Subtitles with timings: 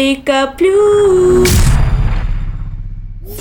[0.00, 1.54] Копейка плюс.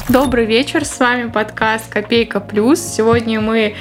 [0.10, 2.82] Добрый вечер, с вами подкаст Копейка Плюс.
[2.82, 3.76] Сегодня мы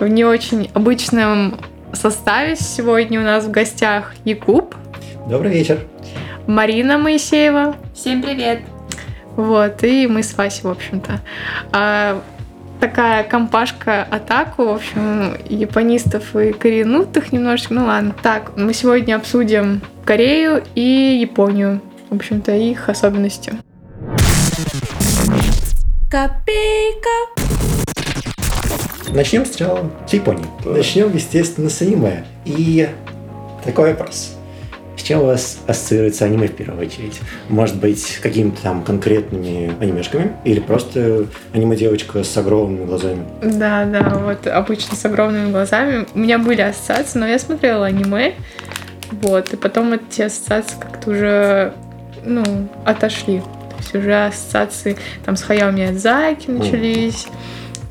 [0.00, 1.60] в не очень обычном
[1.92, 2.56] составе.
[2.56, 4.74] Сегодня у нас в гостях Якуб.
[5.28, 5.78] Добрый вечер.
[6.48, 7.76] Марина Моисеева.
[7.94, 8.62] Всем привет.
[9.36, 11.20] Вот, и мы с Васей, в общем-то.
[11.70, 12.20] А,
[12.80, 17.74] такая компашка атаку, в общем, японистов и коренутых немножечко.
[17.74, 18.12] Ну ладно.
[18.24, 21.80] Так, мы сегодня обсудим Корею и Японию.
[22.14, 23.54] В общем-то, их особенности.
[26.08, 27.08] Копейка.
[29.12, 30.44] Начнем сначала с Японии.
[30.64, 32.24] Начнем, естественно, с аниме.
[32.44, 32.88] И
[33.64, 34.36] такой вопрос.
[34.96, 37.20] С чем у вас ассоциируется аниме в первую очередь?
[37.48, 40.36] Может быть, какими-то там конкретными анимешками?
[40.44, 43.26] Или просто аниме-девочка с огромными глазами?
[43.42, 46.06] Да, да, вот обычно с огромными глазами.
[46.14, 48.34] У меня были ассоциации, но я смотрела аниме.
[49.10, 51.74] Вот, и потом эти ассоциации как-то уже,
[52.24, 53.40] ну, отошли.
[53.40, 57.26] То есть уже ассоциации там с Хаяо Миядзаки начались,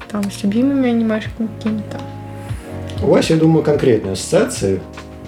[0.10, 2.00] там с любимыми анимешками какими-то.
[3.02, 4.82] У вас, я думаю, конкретные ассоциации.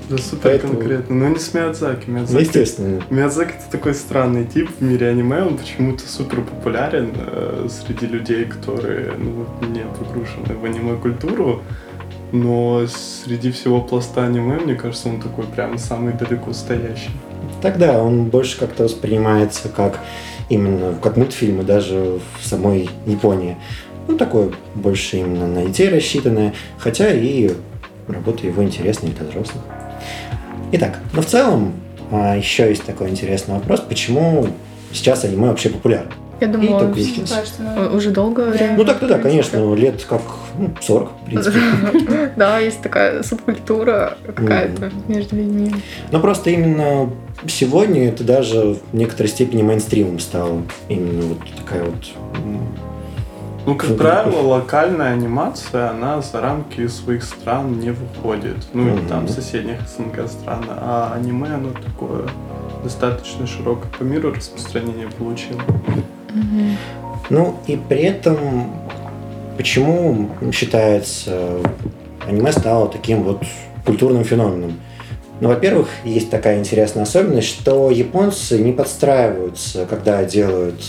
[0.09, 1.15] Да супер Поэтому- конкретно.
[1.15, 2.03] Но не с Миядзаки.
[2.07, 3.01] Ну, Миядзаки, естественно.
[3.09, 8.45] Миядзаки это такой странный тип в мире аниме, он почему-то супер популярен э, среди людей,
[8.45, 11.63] которые ну, не погружены в аниме-культуру.
[12.31, 17.11] Но среди всего пласта аниме, мне кажется, он такой прям самый далеко стоящий.
[17.61, 19.99] Тогда он больше как-то воспринимается как
[20.49, 23.57] именно как мультфильмы даже в самой Японии.
[24.07, 27.51] Ну, такое больше именно на детей рассчитанное, хотя и
[28.07, 29.63] работа его интересная для взрослых.
[30.71, 31.73] Итак, но в целом
[32.11, 34.47] а, еще есть такой интересный вопрос, почему
[34.91, 36.11] сейчас аниме вообще популярно?
[36.41, 37.31] Я думала, только сейчас.
[37.31, 38.75] Кажется, ну, уже долгое время.
[38.75, 40.21] Ну так-то да, конечно, лет как
[40.57, 41.59] ну, 40, в принципе.
[42.35, 45.71] Да, есть такая субкультура какая-то между людьми.
[46.11, 47.09] Но просто именно
[47.47, 50.61] сегодня это даже в некоторой степени мейнстримом стало.
[50.89, 52.05] Именно вот такая вот...
[53.65, 58.57] Ну, как Ну, правило, локальная анимация, она за рамки своих стран не выходит.
[58.73, 60.65] Ну, или там соседних СНГ стран.
[60.69, 62.25] А аниме, оно такое
[62.83, 65.61] достаточно широкое по миру распространение получило.
[67.31, 68.69] Ну и при этом,
[69.57, 71.57] почему считается
[72.27, 73.43] аниме стало таким вот
[73.83, 74.79] культурным феноменом?
[75.41, 80.81] Ну, во-первых, есть такая интересная особенность, что японцы не подстраиваются, когда делают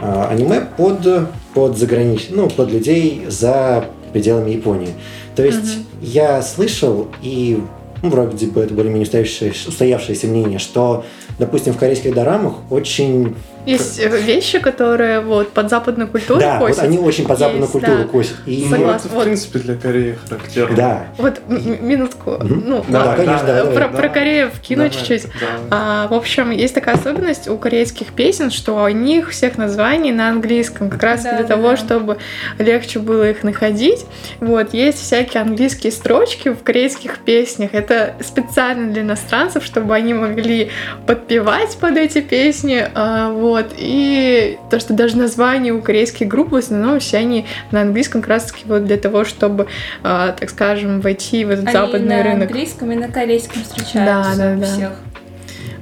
[0.00, 4.90] а, аниме под, под заграничных, ну, под людей за пределами Японии.
[5.34, 5.86] То есть Мгм.
[6.02, 7.62] я слышал, и
[8.02, 11.04] ну, вроде бы это более-менее устоявшееся, устоявшееся мнение, что,
[11.38, 13.36] допустим, в корейских дорамах очень
[13.66, 16.82] Есть э, вещи, которые вот под западную культуру да, вот косят.
[16.84, 18.04] они очень под западную Есть, культуру да.
[18.04, 18.36] косят.
[18.46, 19.24] И Ну, это, в Вот.
[19.24, 20.76] принципе, для Кореи характерно.
[20.76, 22.32] да, Вот минутку.
[22.40, 22.62] Мгм.
[22.66, 23.76] Ну, Да, ладно, конечно, да, э, давай.
[23.76, 25.26] про, про Корею вкину Давай, чуть-чуть.
[25.40, 25.46] да.
[25.70, 30.28] А, в общем, есть такая особенность у корейских песен, что у них всех названий на
[30.30, 31.76] английском, как раз Да, для да, того, да.
[31.76, 32.18] чтобы
[32.58, 34.06] легче было их находить.
[34.40, 37.74] Вот, есть всякие английские строчки в корейских песнях.
[37.74, 40.70] Это специально для иностранцев, чтобы они могли
[41.06, 42.84] подпевать под эти песни.
[42.94, 47.82] а, вот, и то, что даже названия у корейских групп в основном все они на
[47.82, 49.66] английском как раз таки вот для того, чтобы,
[50.02, 52.48] а, так скажем, войти в этот Они западный на рынок.
[52.48, 54.66] английском и на корейском встречаются Да, да, у да.
[54.66, 54.90] всех.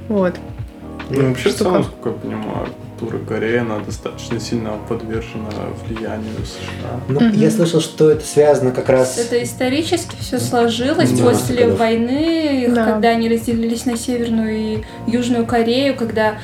[0.07, 0.35] Вот.
[1.09, 2.67] Ну, вообще, в Что целом, как я понимаю,
[3.01, 5.49] культура Кореи, она достаточно сильно подвержена
[5.85, 6.99] влиянию США.
[7.07, 7.31] Ну, Мгм.
[7.33, 9.17] я слышал, что это связано как раз...
[9.17, 11.23] Это исторически все сложилось Да.
[11.29, 11.79] после Годов.
[11.79, 12.85] войны, Да.
[12.85, 16.35] когда они разделились на Северную и Южную Корею, когда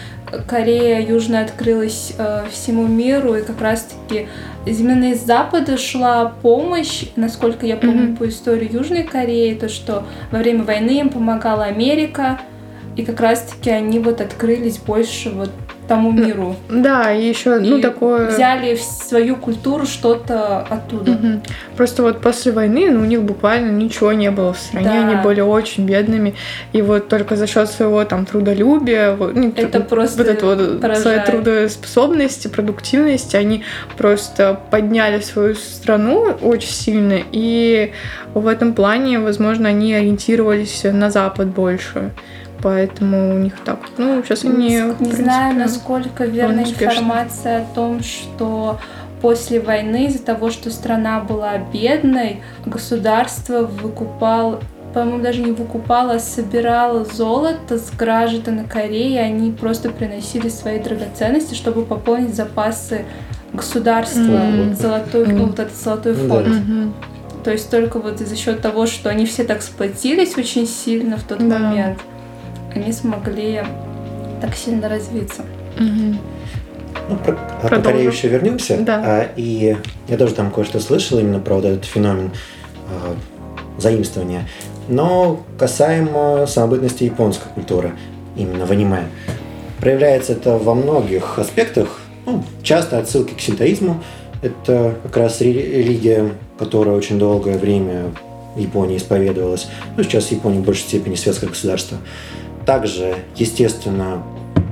[0.48, 4.28] Корея Южная открылась э, всему миру, и как раз-таки
[4.66, 8.18] именно из Запада шла помощь, насколько я помню Мгм.
[8.18, 12.40] по истории Южной Кореи, то, что во время войны им помогала Америка,
[12.98, 15.52] и как раз-таки они вот открылись больше вот
[15.88, 16.56] тому миру.
[16.70, 18.28] Да, и еще, ну, И такое...
[18.30, 21.12] Взяли в свою культуру что-то оттуда.
[21.12, 21.42] Мгм.
[21.76, 25.08] Просто вот после войны ну, у них буквально ничего не было в стране, Да.
[25.08, 26.36] они были очень бедными,
[26.74, 30.46] и вот только за счет своего там трудолюбия, вот, ну, Это тру- просто вот это
[30.46, 31.26] вот своей поражает.
[31.26, 33.64] трудоспособности, продуктивности, они
[33.98, 37.92] просто подняли свою страну очень сильно, и
[38.34, 42.12] в этом плане, возможно, они ориентировались на Запад больше.
[42.62, 43.80] Поэтому у них так.
[43.98, 44.70] Ну, сейчас они.
[44.70, 48.80] Не, принципе, знаю, насколько верна информация о том, что
[49.22, 54.60] после войны из-за того, что страна была бедной, государство выкупало
[54.94, 59.18] по-моему, даже не выкупало, а собирало золото с граждан Кореи.
[59.18, 63.06] Они просто приносили свои драгоценности, чтобы пополнить запасы
[63.54, 64.20] государства.
[64.20, 64.76] Мгм.
[64.76, 65.46] Золотой, ну, Мгм.
[65.48, 66.48] вот этот золотой Ну фонд.
[66.48, 66.94] Мгм.
[67.44, 71.24] То есть только вот за счет того, что они все так сплотились очень сильно в
[71.24, 71.60] тот Да.
[71.60, 72.00] момент,
[72.78, 73.64] они смогли
[74.42, 75.44] так сильно развиться.
[75.78, 76.20] Мгм.
[77.10, 77.84] Ну, про, а по Продолжим.
[77.84, 78.78] Корее еще вернемся.
[78.78, 79.02] Да.
[79.06, 79.76] А, и
[80.08, 82.32] я тоже там кое-что слышал именно про вот этот феномен
[82.90, 83.16] а,
[83.80, 84.48] заимствования.
[84.88, 87.92] Но касаемо самобытности японской культуры,
[88.36, 89.06] именно в аниме.
[89.80, 92.02] Проявляется это во многих аспектах.
[92.26, 94.02] Ну, часто отсылки к синтоизму.
[94.42, 98.12] Это как раз ре- религия, которая очень долгое время
[98.56, 99.68] в Японии исповедовалась.
[99.96, 101.98] Ну, сейчас Япония в большей степени светское государство.
[102.68, 104.22] Также, естественно,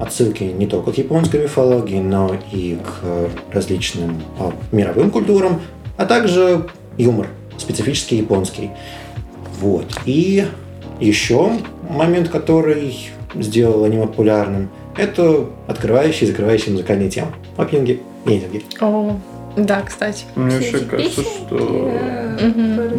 [0.01, 5.61] отсылки не только к японской мифологии, но и к различным а, мировым культурам,
[5.95, 7.27] а также юмор,
[7.57, 8.71] специфический японский.
[9.61, 9.85] Вот.
[10.03, 10.45] И
[10.99, 11.53] еще
[11.89, 12.97] момент, который
[13.33, 17.31] сделал аниме популярным, это открывающие и закрывающие музыкальные темы.
[17.55, 18.65] Опенинги и эндинги.
[18.81, 19.15] О,
[19.55, 20.25] да, кстати.
[20.35, 21.91] Мне Все вообще кажется, что...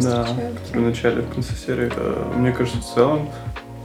[0.01, 0.27] Да,
[0.73, 1.91] в начале, в конце серии.
[1.95, 3.29] э, Мне кажется, в целом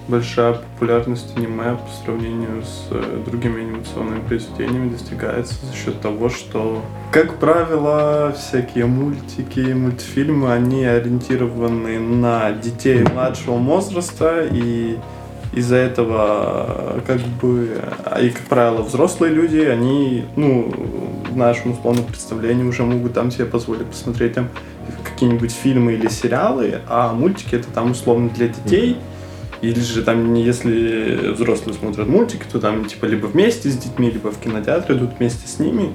[0.09, 6.83] большая популярность аниме по сравнению с э, другими анимационными произведениями достигается за счет того, что,
[7.11, 14.99] как правило, всякие мультики, мультфильмы, они ориентированы на детей младшего возраста, и
[15.53, 20.73] из-за этого, э, как бы, а и, как правило, взрослые люди, они, ну,
[21.31, 24.49] в нашем условном представлении уже могут там себе позволить посмотреть там
[25.05, 28.97] какие-нибудь фильмы или сериалы, а мультики это там условно для детей.
[29.63, 34.33] Или же там, если взрослые смотрят мультики, то там типа либо вместе с детьми, либо
[34.33, 35.93] в кинотеатр идут вместе с ними.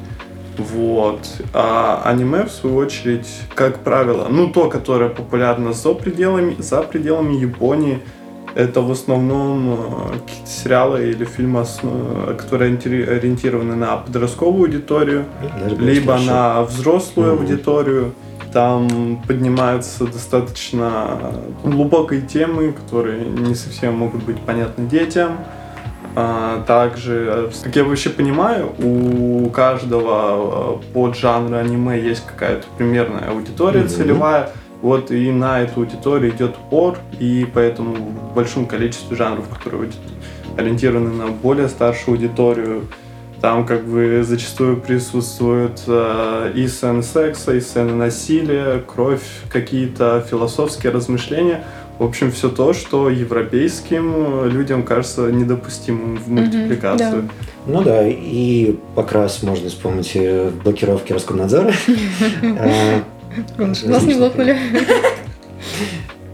[0.57, 1.19] Вот.
[1.53, 7.35] А аниме, в свою очередь, как правило, ну то, которое популярно за пределами, за пределами
[7.35, 7.99] Японии,
[8.55, 15.25] это в основном э, какие-то сериалы или фильмы, основ- которые ориенти- ориентированы на подростковую аудиторию,
[15.63, 17.41] Даже либо на взрослую Мгм.
[17.41, 18.13] аудиторию.
[18.53, 21.19] Там поднимаются достаточно
[21.63, 25.37] глубокие темы, которые не совсем могут быть понятны детям.
[26.15, 33.29] А, Также, э, как я вообще понимаю, у каждого э, поджанра аниме есть какая-то примерная
[33.29, 33.89] аудитория Мгм.
[33.89, 34.49] целевая.
[34.81, 39.91] Вот и на эту аудиторию идет упор, и поэтому в большом количестве жанров, которые
[40.55, 42.83] ориентированы на более старшую аудиторию,
[43.41, 49.21] там как бы зачастую присутствуют э, и сцены секса, и сцены насилия, кровь,
[49.51, 51.63] какие-то философские размышления.
[51.99, 57.29] В общем, все то, что европейским э, людям кажется недопустимым в мультипликацию.
[57.67, 61.73] Ну да, и как раз можно вспомнить э, блокировки Роскомнадзора.
[63.57, 64.57] Нас не блокнули.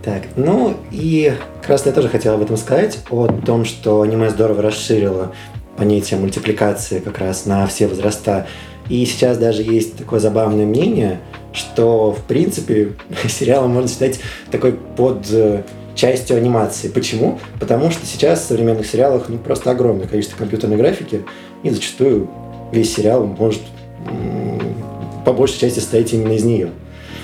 [0.04, 4.30] Так, ну и как раз я тоже хотел об этом сказать, о том, что аниме
[4.30, 5.34] здорово расширило
[5.78, 8.46] понятие мультипликации как раз на все возраста.
[8.90, 11.22] И сейчас даже есть такое забавное мнение,
[11.54, 12.94] что, в принципе,
[13.30, 14.20] сериал можно считать
[14.52, 15.64] такой под э,
[15.96, 16.90] частью анимации.
[16.90, 17.40] Почему?
[17.62, 21.24] Потому что сейчас в современных сериалах ну, просто огромное количество компьютерной графики,
[21.64, 22.30] и зачастую
[22.74, 23.62] весь сериал может
[25.26, 26.72] по большей части состоять именно из нее.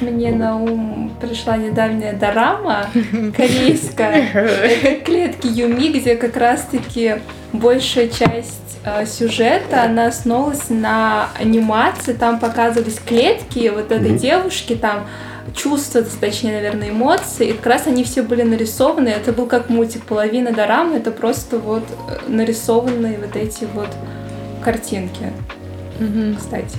[0.01, 2.87] Мне на ум пришла недавняя дорама
[3.35, 4.29] корейская.
[4.33, 7.15] Это клетки Юми, где как раз-таки
[7.51, 12.13] большая часть э, сюжета, она основывалась на анимации.
[12.13, 14.17] Там показывались клетки вот этой Мгм.
[14.17, 15.05] девушки, там
[15.53, 17.49] чувства, точнее, наверное, эмоции.
[17.49, 19.09] И как раз они все были нарисованы.
[19.09, 20.05] Это был как мультик.
[20.05, 23.89] Половина дорамы это просто вот э, нарисованные вот эти вот
[24.63, 25.33] картинки,
[25.99, 26.37] Мгм.
[26.37, 26.77] кстати.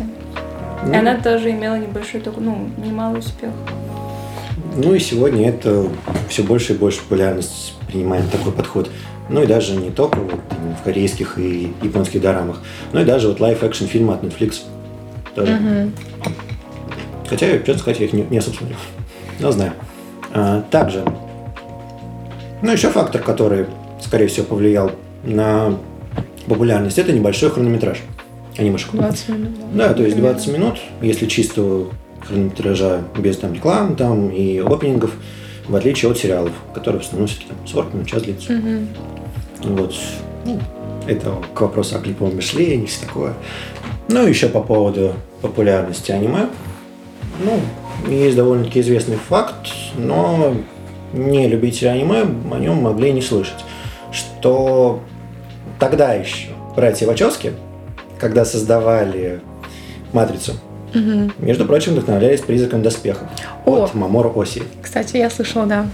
[0.84, 3.50] Ну, И она тоже имела небольшой, ну, немалый успех.
[4.76, 5.88] Ну и сегодня это
[6.28, 8.90] все больше и больше популярность принимает такой подход.
[9.28, 10.40] Ну и даже не только вот
[10.80, 12.60] в корейских и японских дорамах,
[12.92, 14.60] но и даже вот live-action фильмы от Netflix.
[15.34, 15.52] Тоже.
[15.52, 15.92] Мгм.
[17.28, 18.76] Хотя, честно сказать, я их не, не особо смотрю.
[19.38, 19.72] Но знаю.
[20.32, 21.04] А, также,
[22.62, 23.66] ну еще фактор, который,
[24.00, 24.92] скорее всего, повлиял
[25.24, 25.76] на
[26.46, 27.98] популярность, это небольшой хронометраж
[28.60, 28.92] анимешек.
[28.92, 29.50] 20 минут.
[29.74, 30.38] Да, то есть Примерно.
[30.38, 31.88] 20 минут, если чистого
[32.20, 35.12] хронометража без там реклам там и опенингов,
[35.66, 38.52] в отличие от сериалов, которые в основном все-таки там 40 минут, час длится.
[38.52, 38.88] Мгм.
[39.62, 39.94] Вот.
[40.44, 40.58] Ну,
[41.06, 43.34] это к вопросу о клиповом мышлении, все такое.
[44.08, 46.48] Ну, еще по поводу популярности аниме.
[47.44, 47.60] Ну,
[48.12, 50.54] есть довольно-таки известный факт, но
[51.12, 53.64] не любители аниме о нем могли не слышать,
[54.12, 55.00] что
[55.78, 57.52] тогда еще братья Вачовски,
[58.20, 59.40] когда создавали
[60.12, 60.52] «Матрицу»,
[60.94, 61.32] Мгм.
[61.38, 63.28] между прочим, вдохновлялись призраком доспеха
[63.64, 63.84] О.
[63.84, 64.62] от Мамора Оси.
[64.82, 65.86] Кстати, я слышала, да.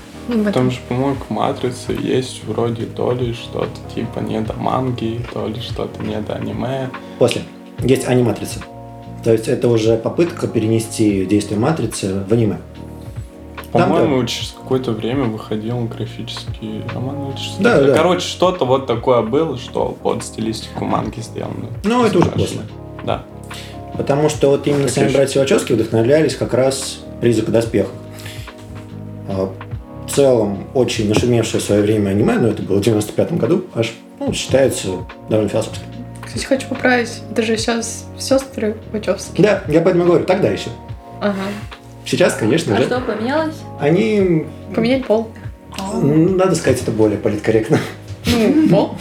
[0.52, 5.46] Там же, по-моему, к матрице есть вроде то ли что-то типа не до манги, то
[5.46, 6.90] ли что-то не до аниме.
[7.18, 7.42] После.
[7.78, 8.58] Есть аниматрица.
[9.22, 12.56] То есть это уже попытка перенести действие матрицы в аниме.
[13.72, 17.34] По-моему, через какое-то время выходил графический роман.
[17.60, 17.94] Да, да.
[17.94, 21.66] Короче, что-то вот такое было, что под стилистику манги сделано.
[21.84, 22.62] Ну, это уже поздно.
[23.04, 23.24] Да.
[23.96, 27.92] Потому что вот именно сами ж- братья Вачовски вдохновлялись как раз «Призрак в доспехах».
[29.28, 29.50] А,
[30.06, 33.92] В целом, очень нашумевшее в свое время аниме, но это было в 95 году, аж
[34.20, 34.88] ну, считается
[35.28, 35.82] довольно философским.
[36.24, 37.22] Кстати, хочу поправить.
[37.30, 39.40] Это же сейчас сестры Вачовски.
[39.42, 40.68] Да, я поэтому говорю, тогда еще.
[41.20, 41.34] Ага.
[42.06, 43.56] Сейчас, конечно А же, что, поменялось?
[43.80, 45.28] они, Поменять пол.
[45.92, 47.78] надо сказать, это более политкорректно,
[48.26, 48.94] Ну, пол.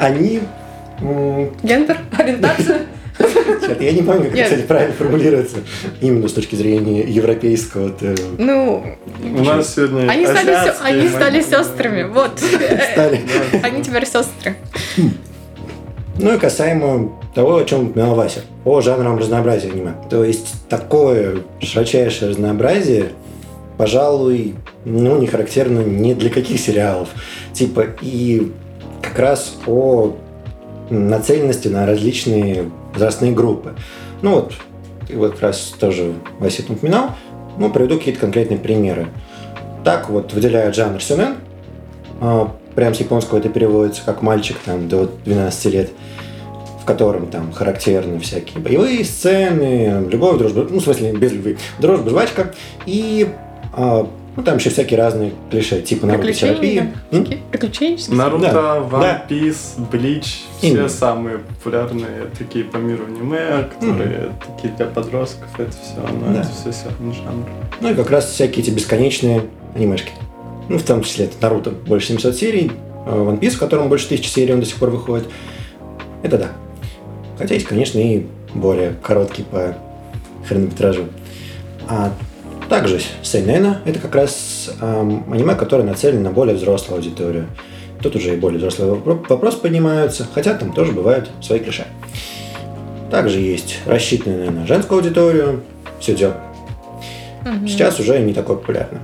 [0.00, 0.40] они,
[1.62, 1.98] Гендер.
[2.16, 2.78] Ориентацию?
[3.18, 4.46] Чёрт, я не помню, как, Нет.
[4.48, 5.58] кстати, правильно формулируется
[6.00, 7.92] именно с точки зрения европейского.
[8.00, 12.04] э, Ну, У нас сегодня они стали, они стали сестрами.
[12.04, 12.40] Вот.
[12.92, 13.20] стали.
[13.62, 14.56] Они теперь сестры.
[16.18, 19.94] Ну и касаемо того, о чем упоминал Вася, о жанровом разнообразии аниме.
[20.10, 23.10] То есть такое широчайшее разнообразие,
[23.78, 24.54] пожалуй,
[24.84, 27.08] ну, не характерно ни для каких сериалов.
[27.52, 28.52] Типа и
[29.00, 30.14] как раз о
[30.90, 33.74] нацеленности на различные возрастные группы.
[34.20, 34.52] Ну вот,
[35.08, 37.10] и вот как раз тоже Вася это упоминал,
[37.58, 39.08] ну, приведу какие-то конкретные примеры.
[39.84, 41.36] Так вот выделяют жанр сюнен,
[42.20, 45.90] а, прям с японского это переводится как мальчик там до 12 лет,
[46.80, 52.10] в котором там характерны всякие боевые сцены, любовь, дружба, ну, в смысле, без любви, дружба,
[52.10, 52.52] жвачка,
[52.86, 53.28] и
[53.74, 56.90] а, ну, там еще всякие разные клише, типа Наруто терапии.
[57.10, 57.24] М?
[57.24, 58.16] Такие Приключенческие.
[58.16, 59.24] Наруто, Да, One да.
[59.28, 60.88] Piece, Bleach, Именно.
[60.88, 66.40] все самые популярные такие по миру аниме, которые такие для подростков, это все, но Да.
[66.40, 67.46] это все все равно жанр.
[67.80, 69.42] Ну и как раз всякие эти бесконечные
[69.74, 70.12] анимешки.
[70.72, 72.72] Ну, в том числе это Наруто больше 700 серий,
[73.04, 75.28] а One Piece, в котором больше 1000 серий, он до сих пор выходит.
[76.22, 76.48] Это да.
[77.36, 78.24] Хотя есть, конечно, и
[78.54, 79.76] более короткий по
[80.48, 81.04] хронометражу.
[81.90, 82.10] А
[82.70, 87.48] также Сейнена– это как раз ам, аниме, которое нацелено на более взрослую аудиторию.
[88.00, 91.84] Тут уже и более взрослые вопро- вопросы поднимаются, хотя там тоже бывают свои клише.
[93.10, 95.60] Также есть рассчитанные на женскую аудиторию,
[96.00, 96.32] сюдзё,
[97.44, 97.68] Мгм.
[97.68, 99.00] сейчас уже не такое популярно.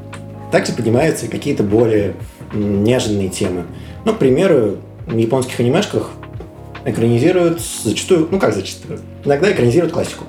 [0.51, 2.15] Также поднимаются какие-то более
[2.53, 3.65] м, неожиданные темы.
[4.05, 4.77] Ну, к примеру,
[5.07, 6.11] в японских анимешках
[6.85, 10.25] экранизируют зачастую, ну как зачастую, иногда экранизируют классику.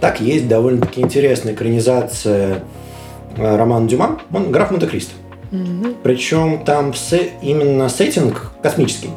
[0.00, 2.64] Так есть довольно-таки интересная экранизация
[3.36, 5.14] э, романа Дюма, он «Граф Монте-Кристо».
[5.50, 5.94] Мгм.
[6.02, 9.10] Причем там се- именно сеттинг космический.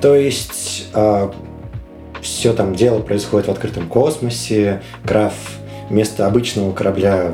[0.00, 0.88] То есть
[2.20, 4.82] все там дело происходит в открытом космосе.
[5.04, 5.32] Граф
[5.88, 7.32] вместо обычного корабля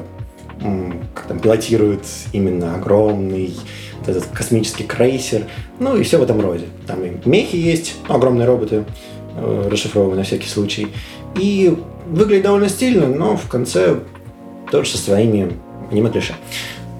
[1.14, 3.54] как там пилотирует именно огромный
[4.00, 5.44] вот этот космический крейсер.
[5.78, 6.64] Ну и все в этом роде.
[6.86, 8.84] Там и мехи есть, огромные роботы,
[9.36, 10.88] э, расшифрованы на всякий случай.
[11.36, 11.76] И
[12.06, 13.96] выглядит довольно стильно, но в конце
[14.70, 15.52] тоже со своими
[15.90, 16.34] аниме-клише.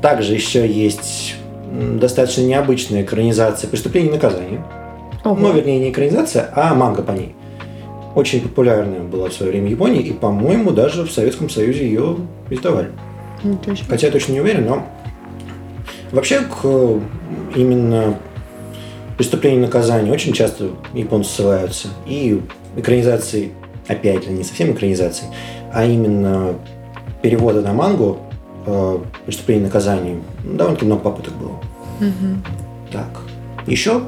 [0.03, 1.35] Также еще есть
[1.71, 4.65] достаточно необычная экранизация «Преступление и наказание».
[5.25, 5.37] Ого.
[5.37, 7.35] Ну, вернее, не экранизация, а манга по ней.
[8.15, 12.17] Очень популярная была в свое время в Японии, и, по-моему, даже в Советском Союзе ее
[12.49, 12.91] издавали.
[13.43, 13.77] Себе.
[13.89, 14.87] Хотя я точно не уверен, но...
[16.13, 16.65] Вообще, к
[17.55, 18.19] именно
[19.17, 21.89] преступлению и наказанию очень часто японцы ссылаются.
[22.07, 22.41] И
[22.77, 23.53] экранизации,
[23.87, 25.27] опять же, не совсем экранизации,
[25.73, 26.55] а именно
[27.23, 28.19] перевода на мангу
[28.67, 30.17] э, преступление и наказание.
[30.43, 31.61] Ну, Довольно-таки много попыток было.
[32.01, 32.43] Мгм.
[32.91, 33.21] Так.
[33.67, 34.03] Еще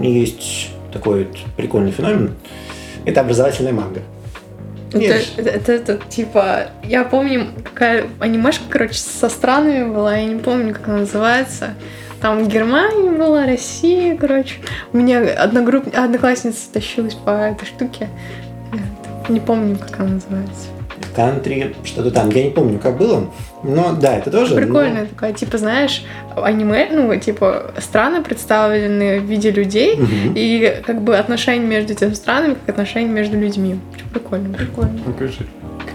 [0.00, 2.34] есть такой вот прикольный феномен.
[3.04, 4.00] Это образовательная манга.
[4.88, 4.98] Это,
[5.36, 10.72] это, это- это, типа, я помню, какая анимешка, короче, со странами была, я не помню,
[10.74, 11.74] как она называется.
[12.20, 14.54] Там Германия была, Россия, короче.
[14.92, 15.96] У меня одногрупп...
[15.96, 18.08] одноклассница тащилась по этой штуке.
[19.28, 20.68] Не помню, как она называется.
[21.18, 22.30] Кантри, что-то там.
[22.30, 23.24] Я не помню, как было.
[23.64, 24.54] Но да, это тоже.
[24.54, 26.04] но- Прикольная такая, типа, знаешь,
[26.36, 30.34] аниме, ну, типа, страны представлены в виде людей, Мгм.
[30.36, 33.80] и как бы отношения между этими странами, как отношения между людьми.
[34.12, 34.92] Прикольно, прикольно.
[35.04, 35.12] Ну,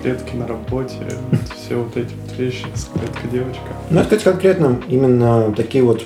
[0.01, 0.96] клетки на работе,
[1.32, 3.62] вот все вот эти вот вещи, клетка девочка.
[3.89, 6.03] Ну, это, кстати, конкретно именно такие вот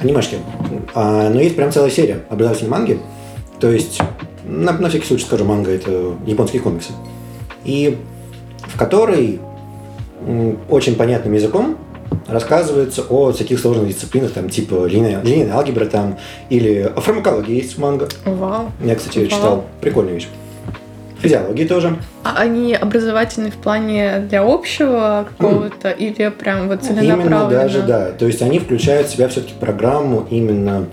[0.00, 0.36] анимешки.
[0.94, 3.00] А, но есть прям целая серия образовательной манги.
[3.58, 4.00] То есть,
[4.44, 6.92] на, на всякий случай скажу, манга это японские комиксы.
[7.64, 7.98] И
[8.72, 9.40] в которой
[10.68, 11.76] очень понятным языком
[12.26, 17.78] рассказывается о таких сложных дисциплинах, там, типа линейная, линейная алгебра, там, или о фармакологии есть
[17.78, 18.08] манга.
[18.24, 18.70] Вау.
[18.82, 19.28] Я, кстати, Вау.
[19.28, 19.64] читал.
[19.80, 20.28] Прикольная вещь.
[21.20, 21.96] Физиологии тоже.
[22.24, 27.34] А они образовательные в плане для общего какого-то или прям вот целенаправленно?
[27.34, 28.10] Именно даже, да.
[28.12, 30.86] То есть они включают в себя все-таки программу именно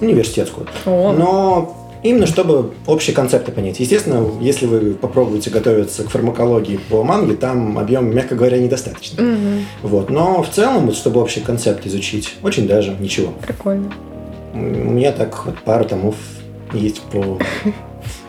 [0.00, 0.66] университетскую.
[0.86, 3.80] О, Но Именно чтобы общие концепты понять.
[3.80, 9.22] Естественно, если вы попробуете готовиться к фармакологии по манге, там объем, мягко говоря, недостаточно.
[9.22, 9.64] Мгм.
[9.82, 10.10] Вот.
[10.10, 13.32] Но в целом, вот, чтобы общий концепт изучить, очень даже ничего.
[13.40, 13.90] Прикольно.
[14.52, 16.14] У меня так вот пару томов
[16.74, 17.38] есть по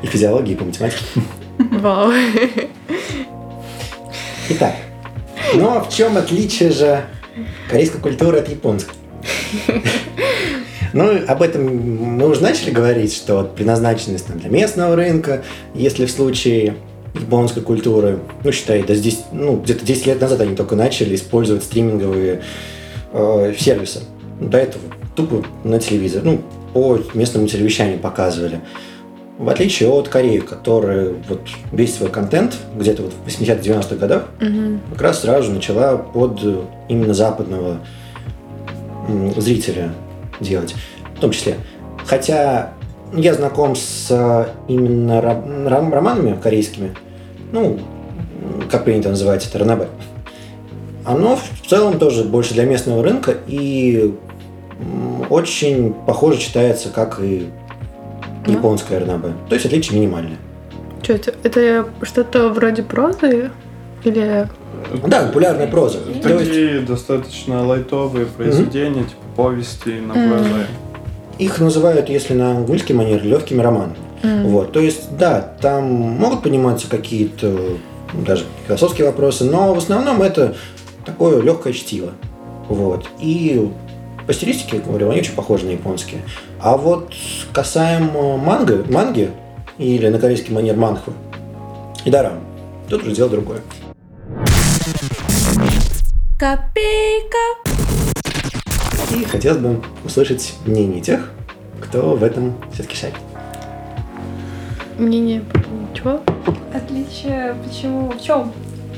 [0.02, 1.04] и физиологии, и по математике.
[1.58, 2.14] Вау.
[4.52, 4.76] Итак,
[5.54, 7.04] но в чем отличие же
[7.70, 8.94] корейской культуры от японской?
[10.96, 16.12] Ну, об этом мы уже начали говорить, что предназначенность там, для местного рынка, если в
[16.12, 16.76] случае
[17.14, 21.64] японской культуры, ну, считай, да здесь, ну, где-то 10 лет назад они только начали использовать
[21.66, 22.44] стриминговые
[23.12, 24.04] э, сервисы.
[24.40, 24.86] До этого
[25.18, 26.42] тупо на телевизор, ну,
[26.74, 28.62] по местному телевещанию показывали.
[29.38, 31.42] В отличие от Кореи, которая вот
[31.74, 34.80] весь свой контент где-то вот в 80-90-х годах Мгм.
[34.94, 36.40] как раз сразу начала под
[36.88, 37.80] именно западного
[39.36, 39.92] зрителя
[40.40, 40.76] делать,
[41.16, 41.56] в том числе.
[42.06, 42.74] Хотя
[43.14, 46.96] я знаком с э, именно ром- романами корейскими,
[47.52, 47.80] ну,
[48.70, 49.88] как принято называть это, ранобэ.
[51.06, 54.14] Оно в целом тоже больше для местного рынка и
[55.30, 57.48] очень похоже читается, как и
[58.46, 58.52] Да.
[58.54, 59.34] японское ранобэ.
[59.50, 60.38] То есть отличие минимальное.
[61.02, 61.34] Что это?
[61.44, 63.52] Это что-то вроде прозы?
[64.04, 64.48] Или...
[65.08, 66.00] Да, популярная проза.
[66.00, 70.66] То есть Такие достаточно лайтовые произведения, типа повести, новеллы.
[71.38, 73.98] их называют, если на английский манер, легкими романами.
[74.24, 74.48] М.
[74.48, 77.48] Вот, то есть, да, там могут подниматься какие-то
[78.14, 80.56] ну, даже философские вопросы, но в основном это
[81.06, 82.12] такое легкое чтиво.
[82.70, 83.08] Вот.
[83.20, 83.70] И
[84.26, 86.22] по стилистике, говорю, они очень похожи на японские.
[86.60, 87.14] А вот
[87.54, 89.32] касаемо манго, манги,
[89.78, 91.14] или на корейский манер манхвы,
[92.06, 92.40] и дарам,
[92.90, 93.62] тут уже дело другое.
[96.40, 97.65] Копейка.
[99.16, 101.32] И хотелось бы услышать мнение тех,
[101.80, 103.16] кто в этом все-таки шарит.
[104.98, 106.22] Мнение по поводу чего?
[106.74, 108.12] Отличие почему?
[108.12, 108.52] В чем?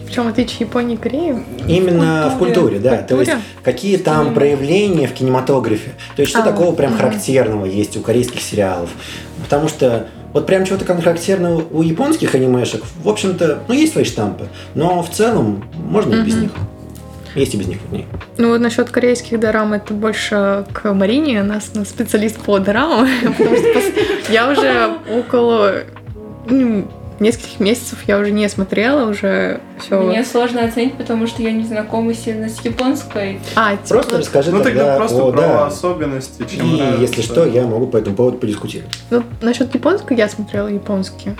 [0.07, 1.43] В чем отличие Японии и Кореи?
[1.67, 2.77] Именно в культуре.
[2.77, 2.97] культуре, да.
[3.03, 3.37] То есть Культуре?
[3.61, 5.91] какие там проявления в кинематографе.
[6.15, 6.99] То есть что А, такого прям мгм.
[6.99, 8.89] характерного есть у корейских сериалов.
[9.43, 14.05] Потому что вот прям чего-то как характерного у японских анимешек, в общем-то, ну есть свои
[14.05, 14.47] штампы.
[14.75, 16.51] Но в целом можно и без них.
[17.35, 17.77] Есть и без них.
[17.91, 18.05] не.
[18.37, 23.07] Ну вот насчет корейских дорам это больше к Марине, она с- ну, специалист по дорамам,
[23.37, 23.93] потому что пос-
[24.31, 25.73] я уже около
[26.49, 26.87] ну,
[27.19, 29.99] нескольких месяцев я уже не смотрела, уже все.
[30.01, 33.39] Мне сложно оценить, потому что я не знакома сильно с японской.
[33.55, 35.65] А, типа, Просто расскажи Ну тогда тогда просто о, про да.
[35.67, 37.01] особенности, чем И нравится.
[37.01, 38.93] если что, я могу по этому поводу подискутировать.
[39.09, 41.31] ну насчет японского я смотрела японский.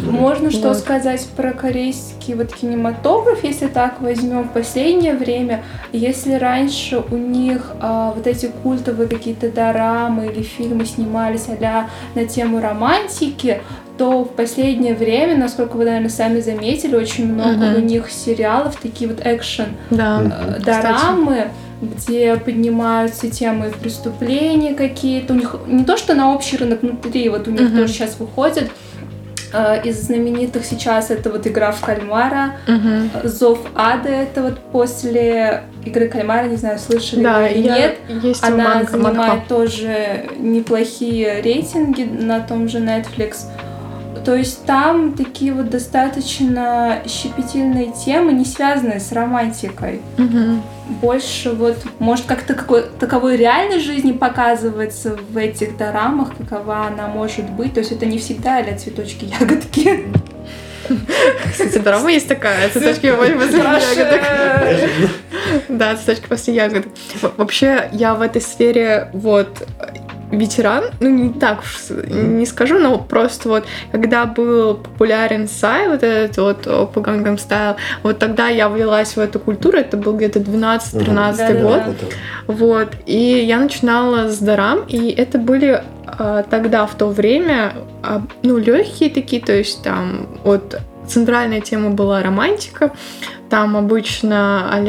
[0.00, 0.78] Можно что Вот.
[0.78, 5.62] сказать про корейский вот кинематограф, если так возьмем в последнее время.
[5.92, 12.24] Если раньше у них а, вот эти культовые какие-то дорамы или фильмы снимались а на
[12.26, 13.60] тему романтики,
[13.98, 17.74] то в последнее время, насколько вы, наверное, сами заметили, очень много Мгм.
[17.76, 20.22] у них сериалов, такие вот экшен Да.
[20.22, 21.48] Э, дорамы,
[21.82, 25.34] где поднимаются темы преступления какие-то.
[25.34, 27.76] У них не то, что на общий рынок внутри, вот у них Мгм.
[27.76, 28.70] тоже сейчас выходит.
[29.52, 33.10] Э, Из знаменитых сейчас это вот игра в кальмара, Мгм.
[33.24, 37.96] Зов ада это вот после игры кальмара, не знаю, слышали Да, вы или я- нет.
[38.22, 39.42] есть Она манга, занимает манхва.
[39.48, 43.46] тоже неплохие рейтинги на том же Netflix.
[44.24, 50.00] То есть там такие вот достаточно щепетильные темы, не связанные с романтикой.
[50.18, 50.62] Мгм.
[51.00, 57.48] Больше вот, может, как-то какой, таковой реальной жизни показывается в этих дорамах, какова она может
[57.50, 57.74] быть.
[57.74, 60.06] То есть это не всегда для цветочки ягодки.
[61.52, 65.10] Кстати, дорама есть такая, цветочки после ягодок.
[65.68, 66.86] Да, цветочки после ягодок.
[67.22, 69.66] Во- Вообще, я в этой сфере вот
[70.30, 76.02] ветеран, ну не так уж не скажу, но просто вот когда был популярен Сай, вот
[76.02, 80.40] этот вот по Gangnam Style, вот тогда я влилась в эту культуру, это был где-то
[80.40, 81.62] 12-13 Мгм.
[81.62, 82.06] год, Да-да-да.
[82.46, 88.22] вот, и я начинала с дарам, и это были а, тогда, в то время, а,
[88.42, 92.92] ну, легкие такие, то есть там вот центральная тема была романтика,
[93.48, 94.80] там обычно а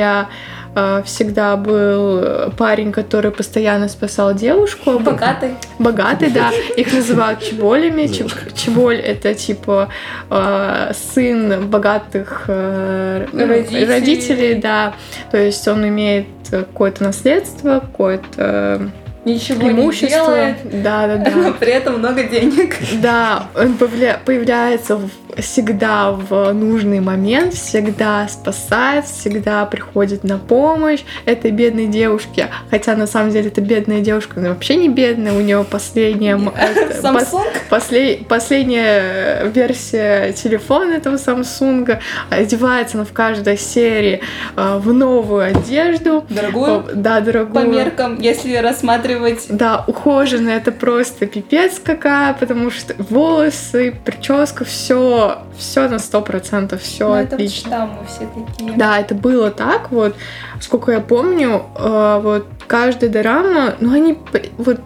[1.05, 4.99] всегда был парень, который постоянно спасал девушку.
[4.99, 5.55] Богатый.
[5.79, 6.51] Богатый, да.
[6.77, 8.07] Их называют чеболями.
[8.55, 9.89] Чеболь это типа
[10.29, 13.85] э, сын богатых э, Родителей.
[13.85, 14.93] родителей, да.
[15.31, 18.91] То есть он имеет какое-то наследство, какое-то
[19.25, 20.09] ничего не имущество.
[20.09, 21.31] делает, Да, да, да.
[21.31, 22.75] но при этом много денег.
[23.01, 24.99] Да, он появля- появляется
[25.37, 32.47] всегда в нужный момент, всегда спасает, всегда приходит на помощь этой бедной девушке.
[32.69, 36.97] Хотя на самом деле эта бедная девушка она вообще не бедная, у нее последняя это,
[36.97, 41.97] пос- Samsung После- последняя версия телефона этого Samsung
[42.29, 44.21] одевается она в каждой серии
[44.57, 46.25] э, в новую одежду.
[46.29, 47.65] дорогую Да, дорогую.
[47.65, 49.10] по меркам, если рассматривать
[49.49, 56.81] Да, ухоженная это просто пипец какая, потому что волосы, прическа, все, все на сто процентов,
[56.81, 57.69] все Ну, это отлично.
[57.69, 58.73] там мы все такие.
[58.77, 60.15] Да, это было так, вот,
[60.59, 64.17] сколько я помню, э, вот каждая дорама, ну они
[64.57, 64.79] вот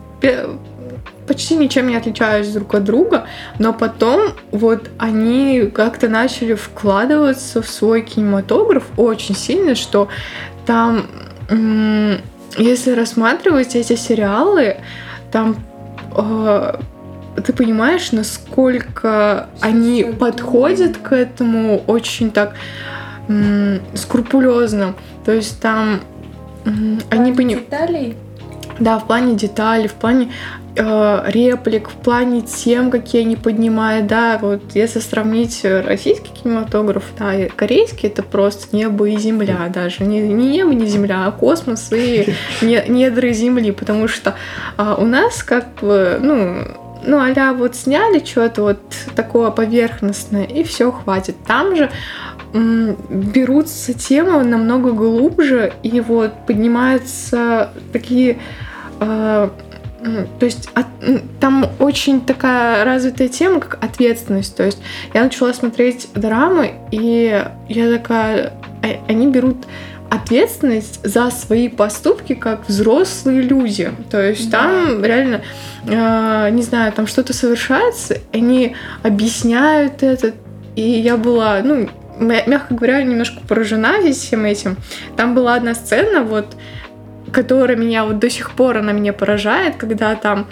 [1.27, 3.25] почти ничем не отличаются друг от друга,
[3.59, 10.07] но потом вот они как-то начали вкладываться в свой кинематограф очень сильно, что
[10.65, 11.05] там,
[12.57, 14.77] если рассматривать эти сериалы,
[15.31, 15.57] там
[16.15, 16.79] э,
[17.43, 22.55] ты понимаешь, насколько они подходят к этому очень так
[23.95, 24.93] скрупулезно.
[25.25, 26.01] То есть там
[26.63, 28.15] они Плане пони- деталей.
[28.79, 30.31] Да, в плане деталей, в плане
[30.75, 37.33] э, реплик, в плане тем, какие они поднимают, да, вот если сравнить российский кинематограф, да,
[37.33, 41.91] и корейский, это просто небо и земля даже, не, не небо, не земля, а космос
[41.91, 44.35] и не- недры земли, потому что
[44.77, 46.57] а, у нас как бы, ну,
[47.05, 48.81] ну, а вот сняли что-то вот
[49.15, 51.35] такое поверхностное, и все, хватит.
[51.45, 51.91] Там же
[52.53, 58.39] берутся темы намного глубже, и вот поднимаются такие...
[58.99, 59.49] э,
[60.01, 60.85] м, то есть от-
[61.39, 64.55] там очень такая развитая тема, как ответственность.
[64.55, 64.79] То есть
[65.13, 68.53] я начала смотреть драмы, и я такая...
[68.83, 69.57] а- Они берут
[70.11, 73.91] ответственность за свои поступки как взрослые люди.
[74.11, 74.59] То есть Да.
[74.61, 75.41] там реально,
[75.87, 80.33] э, не знаю, там что-то совершается, они объясняют это.
[80.75, 84.77] И я была, ну, мя- мягко говоря, немножко поражена всем этим.
[85.17, 86.55] Там была одна сцена, вот,
[87.31, 90.47] которая меня вот до сих пор она меня поражает, когда там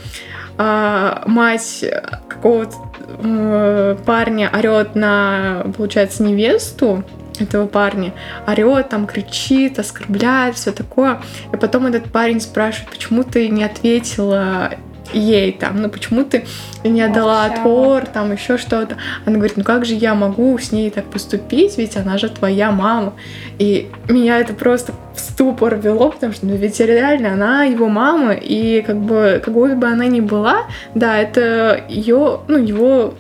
[0.58, 1.84] а, мать
[2.28, 2.76] какого-то
[3.24, 7.04] э, парня орет на, получается, невесту
[7.40, 8.14] этого парня,
[8.48, 11.22] орет, там кричит, оскорбляет, все такое.
[11.52, 14.72] И потом этот парень спрашивает, почему ты не ответила
[15.14, 16.46] ей там, ну почему ты
[16.84, 17.60] не отдала Молчала.
[17.60, 18.98] отпор, там еще что-то.
[19.26, 22.72] Она говорит, ну как же я могу с ней так поступить, ведь она же твоя
[22.72, 23.14] мама.
[23.60, 28.34] И меня это просто в ступор вело, потому что ну, ведь реально она его мама,
[28.34, 30.64] и как бы какой бы она ни была,
[30.96, 33.14] да, это ее, ну, его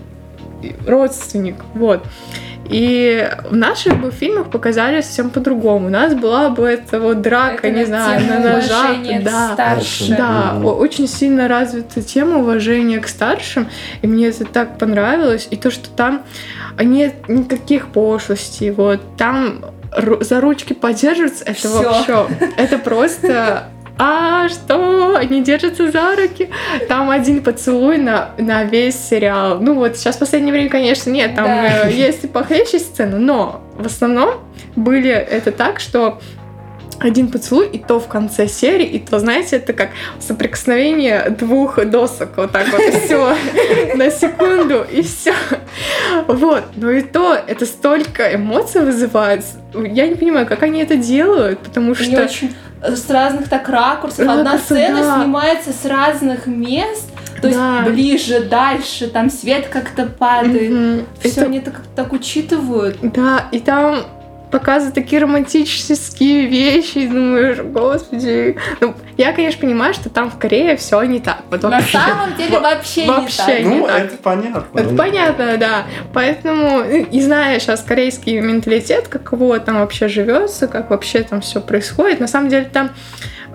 [0.87, 2.03] родственник, вот.
[2.73, 5.87] И в наших бы фильмах показали совсем по-другому.
[5.87, 8.97] У нас была бы это вот драка, Это не на знаю, на ножах.
[9.23, 9.55] Да,
[10.17, 13.67] да, очень сильно развита тема уважения к старшим,
[14.01, 15.47] и мне это так понравилось.
[15.51, 16.23] И то, что там
[16.79, 19.65] нет никаких пошлостей, вот там
[20.21, 21.83] за ручки поддерживаются, это Всё.
[21.83, 23.65] вообще, это просто
[23.97, 25.17] а что?
[25.17, 26.49] Они держатся за руки.
[26.87, 29.59] Там один поцелуй на, на весь сериал.
[29.59, 31.87] Ну вот сейчас в последнее время, конечно, нет, там Да.
[31.87, 34.35] э, есть и похлеще сцены, но в основном
[34.75, 36.19] были это так, что
[36.99, 42.29] один поцелуй, и то в конце серии, и то, знаете, это как соприкосновение двух досок,
[42.37, 43.35] вот так вот, все,
[43.95, 45.33] на секунду, и все.
[46.27, 49.43] Вот, но и то, это столько эмоций вызывает.
[49.73, 52.23] Я не понимаю, как они это делают, потому что...
[52.23, 54.19] очень э, с разных так ракурсов.
[54.27, 55.21] Одна Ракурсы, сцена да.
[55.23, 57.09] снимается с разных мест,
[57.41, 57.79] то Да.
[57.79, 60.71] есть ближе, дальше, там свет как-то падает.
[60.71, 61.05] Мгм.
[61.19, 62.97] Все Это- они так, так учитывают.
[63.01, 63.99] Да, и там
[64.53, 68.55] показывают такие романтические вещи, и думаешь, господи.
[68.79, 71.41] Ну, я, конечно, понимаю, что там в Корее все не так.
[71.49, 71.97] Вот На вообще.
[71.97, 73.65] самом деле Во- вообще, вообще не так.
[73.65, 73.99] не Ну, так.
[74.05, 74.79] это понятно.
[74.79, 75.83] Это понятно, да.
[76.13, 81.41] Поэтому, ну, и зная сейчас корейский менталитет, как его там вообще живется, как вообще там
[81.41, 82.91] все происходит, на самом деле там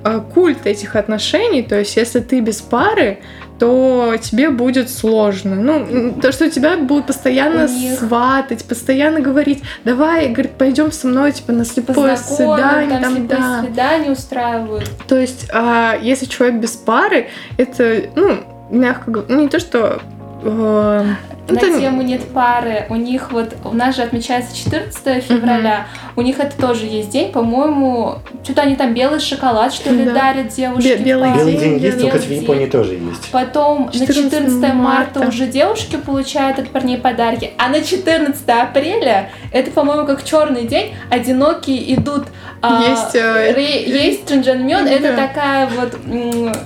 [0.05, 3.19] э, культ этих отношений, то есть если ты без пары,
[3.59, 5.57] то тебе будет сложно.
[5.57, 11.33] Ну, то, что тебя будут постоянно них- сватать, постоянно говорить, давай, говорит, пойдем со мной,
[11.33, 13.63] типа, на слепое свидание, там, там, слепые да.
[13.63, 14.91] свидания устраивают.
[15.09, 20.01] То есть, а, если человек без пары, это, ну, мягко говоря, ну, не то, что...
[20.43, 21.05] э,
[21.49, 22.87] На это- тему нет пары.
[22.91, 25.87] У них вот, у нас же отмечается 14 февраля.
[26.17, 30.13] У них это тоже есть день, по-моему, Что-то они там белый шоколад, что ли, Да.
[30.13, 30.97] дарят девушке.
[30.97, 32.43] Бе- белый Белый день, есть, белый только в день.
[32.43, 33.31] Японии тоже есть.
[33.31, 35.29] Потом на 14 14 марта марта.
[35.29, 40.95] уже девушки получают от парней подарки, а на 14 апреля, это, по-моему, как черный день,
[41.11, 42.27] одинокие идут
[42.61, 45.29] а, Есть, э, ре- есть тринджанмён, это да.
[45.29, 45.97] такая вот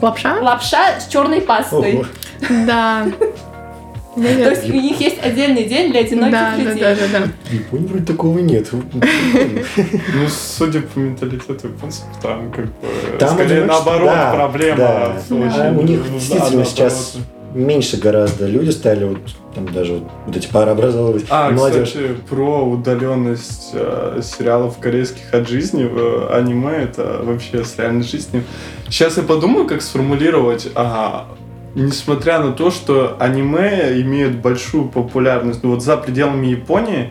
[0.01, 0.39] Лапша?
[0.41, 1.95] лапша с черной пастой.
[1.97, 2.05] Ого.
[2.67, 3.05] Да.
[4.15, 6.81] То есть у них есть отдельный день для одиноких Да, да, людей.
[6.81, 7.27] да, да, да.
[7.49, 8.69] В Японии вроде такого нет.
[8.73, 12.73] Ну, судя по менталитету японцев, там как бы
[13.19, 14.77] Там скорее наоборот да, проблема.
[14.77, 15.17] да.
[15.31, 17.17] А у них действительно сейчас
[17.55, 19.19] меньше гораздо люди стали, вот
[19.55, 21.27] там даже вот, вот эти пары образовывать.
[21.29, 21.89] А, молодежь.
[21.89, 28.05] кстати, про удаленность э, сериалов корейских от жизни в э, аниме, это вообще с реальной
[28.05, 28.45] жизнью.
[28.89, 30.69] Сейчас я подумаю, как сформулировать.
[30.75, 31.29] А,
[31.75, 37.11] несмотря на то, что аниме имеют большую популярность, ну вот за пределами Японии,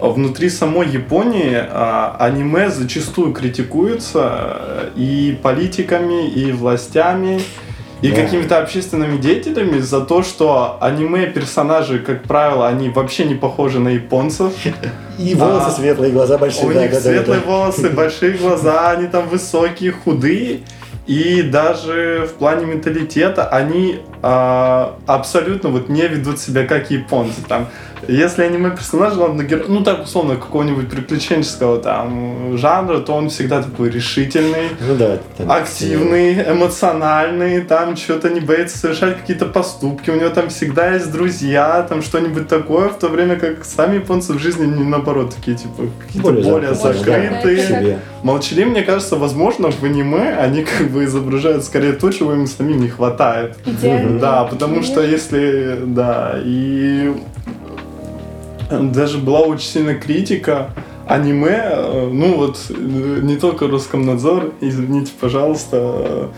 [0.00, 7.40] а Внутри самой Японии а, аниме зачастую критикуются э, и политиками, и властями,
[8.00, 8.16] и Да.
[8.16, 14.52] какими-то общественными деятелями за то, что аниме-персонажи, как правило, они вообще не похожи на японцев.
[15.18, 16.68] И волосы А, светлые, глаза большие.
[16.68, 17.46] У да, них да, светлые да.
[17.50, 20.60] волосы, большие глаза, они там высокие, худые.
[21.08, 27.40] И даже в плане менталитета они а, абсолютно вот не ведут себя как японцы.
[27.46, 27.66] Там,
[28.06, 33.62] если аниме персонаж, главный герой, ну так условно какого-нибудь приключенческого там жанра, то он всегда
[33.62, 35.18] такой решительный, Ну да.
[35.36, 41.10] там, активный, эмоциональный, там что-то не боится совершать какие-то поступки, у него там всегда есть
[41.12, 45.56] друзья, там что-нибудь такое, в то время как сами японцы в жизни не наоборот такие
[45.56, 47.98] типа какие-то Более более, закрытые.
[48.22, 52.80] Молчаливые, мне кажется, возможно, в аниме они как бы изображают скорее то, чего им самим
[52.80, 53.56] не хватает.
[54.20, 57.12] Да, потому что если, да, и
[58.70, 60.70] даже была очень сильная критика
[61.06, 66.28] аниме, э, ну вот э, не только Роскомнадзор, извините, пожалуйста, э,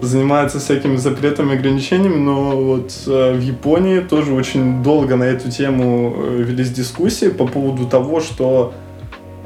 [0.00, 6.70] занимается всякими запретами, ограничениями, но вот в Японии тоже очень долго на эту тему велись
[6.70, 8.72] дискуссии по поводу того, что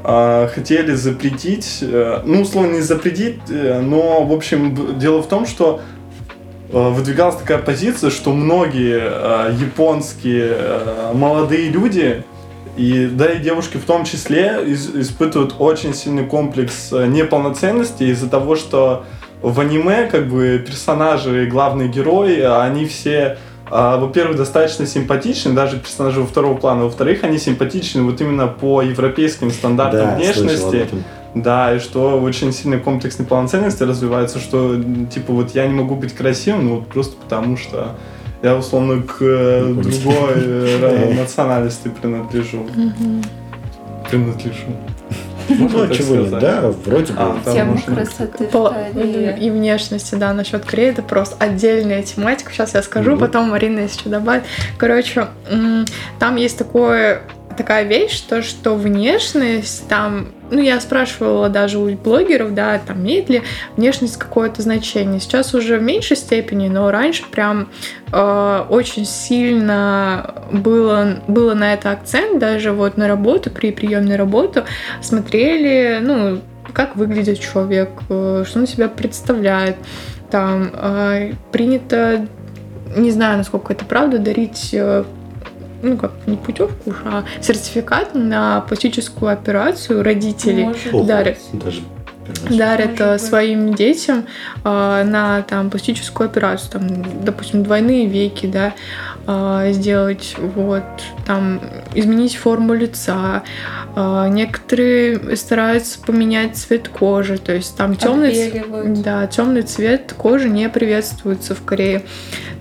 [0.03, 1.83] хотели запретить,
[2.23, 5.81] ну, условно, не запретить, но, в общем, дело в том, что
[6.71, 12.23] выдвигалась такая позиция, что многие э, японские э, молодые люди,
[12.75, 18.29] и да и девушки в том числе, из- испытывают очень сильный комплекс э, неполноценности из-за
[18.29, 19.05] того, что
[19.41, 23.37] в аниме как бы персонажи и главные герои, э, они все
[23.69, 26.85] во-первых, достаточно симпатичны, даже персонажи во второго плана.
[26.85, 30.87] Во-вторых, они симпатичны вот именно по европейским стандартам Да, внешности.
[31.35, 34.75] Да, и что очень сильный комплекс неполноценности развивается, что
[35.11, 37.95] типа вот я не могу быть красивым, ну вот просто потому что
[38.41, 42.65] я условно к э, другой э, национальности принадлежу.
[44.09, 44.65] Принадлежу.
[45.49, 47.19] Ну, Можно так чего нет, да, вроде бы.
[47.19, 48.73] А, Тема можно- красоты По-.
[49.39, 52.51] И внешности, да, насчет Кореи, это просто отдельная тематика.
[52.51, 53.19] Сейчас я скажу, Мгм.
[53.19, 54.43] потом Марина еще добавит.
[54.77, 55.27] Короче,
[56.19, 57.21] там есть такое
[57.57, 63.29] такая вещь, то, что внешность там, ну, я спрашивала даже у блогеров, да, там, имеет
[63.29, 63.41] ли
[63.75, 65.19] внешность какое-то значение.
[65.19, 67.69] Сейчас уже в меньшей степени, но раньше прям
[68.13, 74.63] э, очень сильно было, было на это акцент, даже вот на работу, при приеме работу
[75.01, 76.41] смотрели, ну,
[76.73, 79.77] как выглядит человек, э, что он себя представляет.
[80.29, 82.27] Там э, принято,
[82.95, 85.03] не знаю, насколько это правда, дарить э,
[85.81, 91.37] ну как не путевку, уж, а сертификат на пластическую операцию родителей Может дарят.
[91.53, 91.81] Даже
[92.49, 93.21] дарят Может э, быть.
[93.21, 94.25] своим детям
[94.63, 98.73] э, на там пластическую операцию, там, допустим, двойные веки, да,
[99.25, 100.83] э, сделать, вот,
[101.25, 101.61] там,
[101.93, 103.43] изменить форму лица.
[103.95, 108.63] Э, некоторые стараются поменять цвет кожи, то есть там темный,
[109.03, 112.03] да, темный цвет кожи не приветствуется в Корее.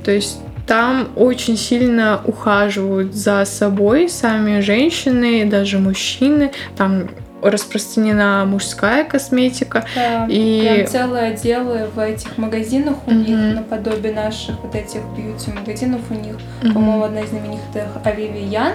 [0.05, 6.50] То есть там очень сильно ухаживают за собой сами женщины, даже мужчины.
[6.76, 7.09] Там
[7.42, 9.85] распространена мужская косметика.
[9.94, 13.55] Да, И- прям целые отделы в этих магазинах у них, Мгм.
[13.57, 16.37] наподобие наших вот этих бьюти-магазинов у них.
[16.62, 16.74] Мгм.
[16.74, 18.74] По-моему, одна из знаменитых Авиви Янг,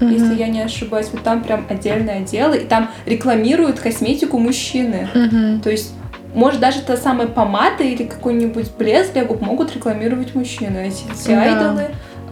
[0.00, 0.12] Мгм.
[0.12, 1.08] если я не ошибаюсь.
[1.12, 5.08] Вот там прям отдельные отделы, и там рекламируют косметику мужчины.
[5.14, 5.60] Мгм.
[5.60, 5.92] То есть,
[6.34, 10.88] может, даже та самая помада или какой-нибудь блеск для губ могут рекламировать мужчины.
[10.88, 11.42] Эти все Да.
[11.42, 11.84] айдолы,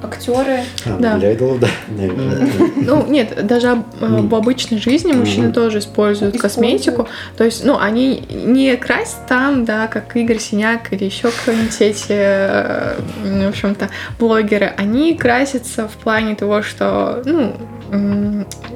[0.03, 0.61] актеры.
[0.87, 1.17] А, Да.
[1.19, 2.49] Для идолов, да, наверное.
[2.77, 7.09] Ну, нет, даже э, в обычной жизни мужчины тоже используют косметику.
[7.37, 12.07] То есть, ну, они не красят там, да, как Игорь Синяк или еще кто-нибудь эти,
[12.11, 13.89] э, в общем-то,
[14.21, 14.73] блогеры.
[14.77, 17.55] Они красятся в плане того, что, ну,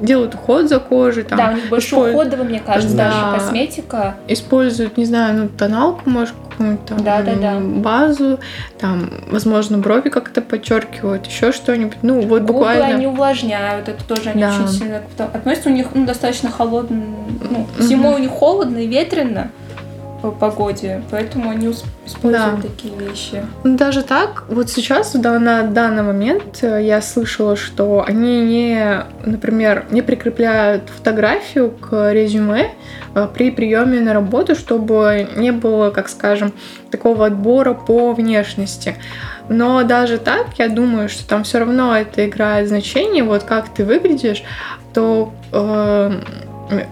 [0.01, 3.09] делают уход за кожей, там, да, у них больше использ- уходовая, мне кажется, Да.
[3.09, 4.15] даже косметика.
[4.27, 7.59] используют, не знаю, ну, тоналку, может, какую-нибудь там Да-да-да.
[7.59, 8.39] базу,
[8.79, 11.97] там, возможно, брови как-то подчеркивают, еще что-нибудь.
[12.01, 12.87] Ну, вот Губы буквально.
[12.87, 14.49] они увлажняют, это тоже они Да.
[14.49, 15.69] очень сильно относятся.
[15.69, 17.01] У них ну, достаточно холодно,
[17.49, 19.49] ну, зимой у них холодно и ветрено
[20.23, 21.67] по погоде, поэтому они
[22.05, 22.61] используют Да.
[22.61, 23.45] такие вещи.
[23.65, 29.03] Ну, Даже так, вот сейчас, да, на данный момент э, я слышала, что они не,
[29.25, 32.71] например, не прикрепляют фотографию к резюме
[33.15, 36.53] э, при приеме на работу, чтобы не было, как скажем,
[36.89, 38.95] такого отбора по внешности.
[39.49, 43.83] Но даже так, я думаю, что там все равно это играет значение, вот как ты
[43.83, 44.41] выглядишь,
[44.93, 46.11] то э,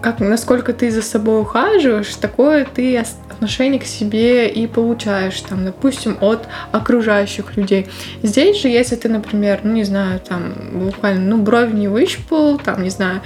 [0.00, 6.16] как, насколько ты за собой ухаживаешь, такое ты отношение к себе и получаешь, там, допустим,
[6.20, 7.88] от окружающих людей.
[8.22, 12.82] Здесь же, если ты, например, ну, не знаю, там, буквально, ну, бровь не выщипал, там,
[12.82, 13.20] не знаю,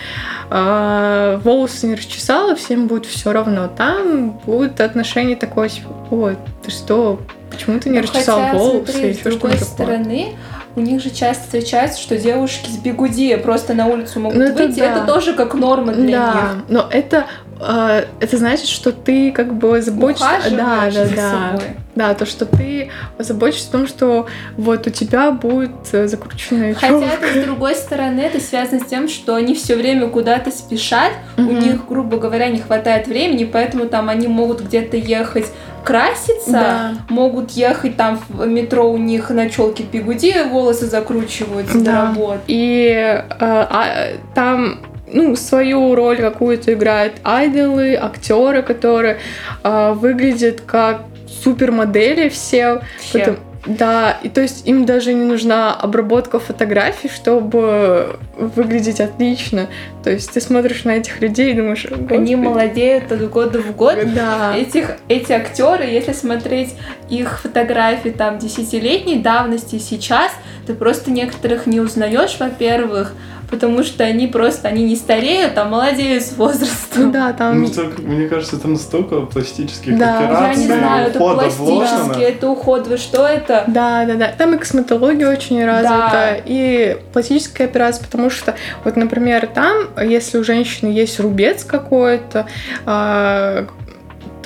[0.49, 3.69] а, волосы не расчесала, всем будет все равно.
[3.69, 8.93] Там будет отношение такое, типа, ой, ты что, почему ты не Ну, расчесал Хотя, волосы,
[8.93, 10.37] смотри, еще что-нибудь такое.
[10.77, 14.65] У них же часто встречается, что девушки с бигуди просто на улицу могут Ну, это
[14.65, 14.79] выйти.
[14.79, 14.97] да.
[14.97, 16.65] Это тоже как норма для да, них.
[16.69, 17.25] но это,
[17.61, 20.51] это значит, что ты как бы заботишься...
[20.51, 21.31] Да, да, да.
[21.51, 21.65] собой.
[21.95, 24.27] Да, то, что ты заботишься о том, что
[24.59, 27.07] вот у тебя будет э, закрученная Хотя челка.
[27.07, 31.43] это, с другой стороны, это связано с тем, что они все время куда-то спешат, у
[31.43, 31.59] Мгм.
[31.59, 35.47] них, грубо говоря, не хватает времени, поэтому там они могут где-то ехать
[35.85, 36.93] краситься, Да.
[37.09, 42.03] могут ехать там в метро у них на челке пигуди, волосы закручиваются до Да.
[42.09, 42.41] работы.
[42.49, 44.81] И э, а, там
[45.13, 49.19] ну, свою роль какую-то играют айдолы, актеры, которые
[49.63, 52.83] э, выглядят как супермодели все.
[52.99, 53.19] Все.
[53.19, 59.67] Потом- да, и то есть им даже не нужна обработка фотографий, чтобы выглядеть отлично.
[60.05, 62.35] То есть ты смотришь на этих людей и думаешь, Они «Господи».
[62.37, 63.97] молодеют от года в год.
[64.15, 64.57] Да.
[64.57, 66.75] Этих, эти актеры, если смотреть
[67.11, 70.31] их фотографии там десятилетней давности сейчас,
[70.67, 73.15] ты просто некоторых не узнаешь, во-первых,
[73.51, 77.13] потому что они просто, они не стареют, а молодеют с возрастом.
[77.13, 81.09] Да, там Ну, так, мне кажется, там столько пластических Да, я Я операций, не знаю,
[81.09, 82.13] это ухода пластически, вложено.
[82.23, 83.65] это уход, вы что это?
[83.67, 84.29] Да, да, да.
[84.37, 86.37] Там и косметология очень развита, Да.
[86.45, 88.55] и пластическая операция, потому что,
[88.85, 92.47] вот, например, там, если у женщины есть рубец какой-то,
[92.85, 93.67] а,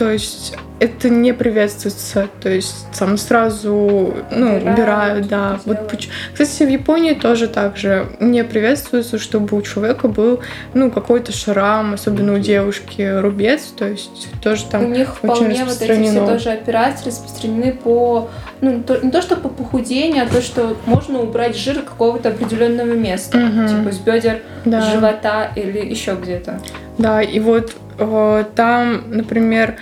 [0.01, 5.59] то есть это не приветствуется, то есть там сразу ну, Убирают, убирают, да.
[5.61, 6.09] что-то Вот, делают.
[6.33, 10.41] кстати, в Японии тоже так же не приветствуется, чтобы у человека был
[10.73, 15.65] ну какой-то шрам, особенно у девушки рубец, то есть тоже У там них очень вполне
[15.67, 18.31] вот эти все тоже операции распространены по,
[18.63, 22.95] ну, то- не то, что по похудению, а то, что можно убрать жир какого-то определенного
[22.95, 23.69] места, Мгм.
[23.69, 24.81] типа с бедер, Да.
[24.81, 26.59] с живота или еще где-то.
[26.97, 27.75] Да, и вот
[28.55, 29.77] там, например,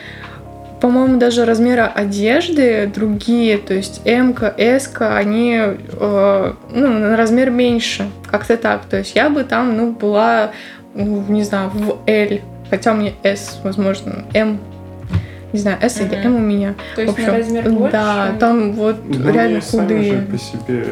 [0.80, 8.08] по-моему, даже размера одежды другие, то есть М, С, они э, ну, на размер меньше,
[8.30, 8.84] как-то так.
[8.86, 10.52] То есть я бы там, ну, была,
[10.94, 12.38] ну, не знаю, в L,
[12.70, 14.60] хотя меня S, возможно, М,
[15.52, 16.14] не знаю, S или.
[16.14, 16.74] M у меня.
[16.94, 17.92] То есть общем, на размер больше.
[17.92, 20.12] Да, там вот Ну, реально худые.
[20.20, 20.84] же по себе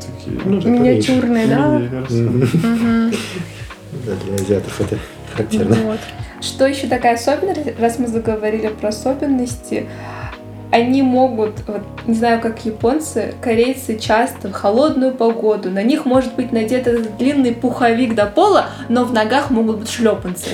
[0.00, 1.80] такие Ну, да, Миниатюрные, да?
[4.06, 4.98] Да, для азиатов это
[5.32, 5.76] характерно.
[5.84, 6.00] Вот.
[6.40, 9.88] Что еще такая особенность, раз мы заговорили про особенности,
[10.72, 16.34] они могут, вот, не знаю, как японцы, корейцы часто в холодную погоду, на них может
[16.34, 20.50] быть надет этот длинный пуховик до пола, но в ногах могут быть шлепанцы.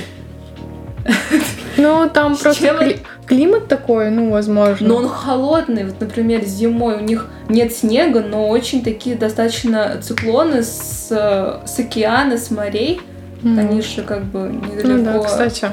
[1.76, 4.88] Ну, там С просто чем кли- климат такой, ну, возможно.
[4.88, 10.64] Но он холодный, вот, например, зимой у них нет снега, но очень такие достаточно циклоны
[10.64, 13.00] с, с океана, с морей,
[13.42, 13.58] Мгм.
[13.58, 14.88] они же как бы недалеко.
[14.88, 15.66] Ну да, кстати.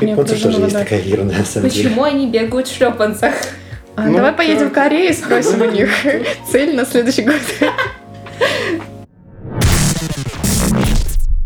[0.00, 1.84] У японцев Я тоже есть такая ерунда, на самом деле.
[1.88, 3.34] Почему они бегают в шлепанцах?
[3.96, 5.90] А, Ну, давай поедем в Корею и спросим у них
[6.52, 7.34] цель на следующий год.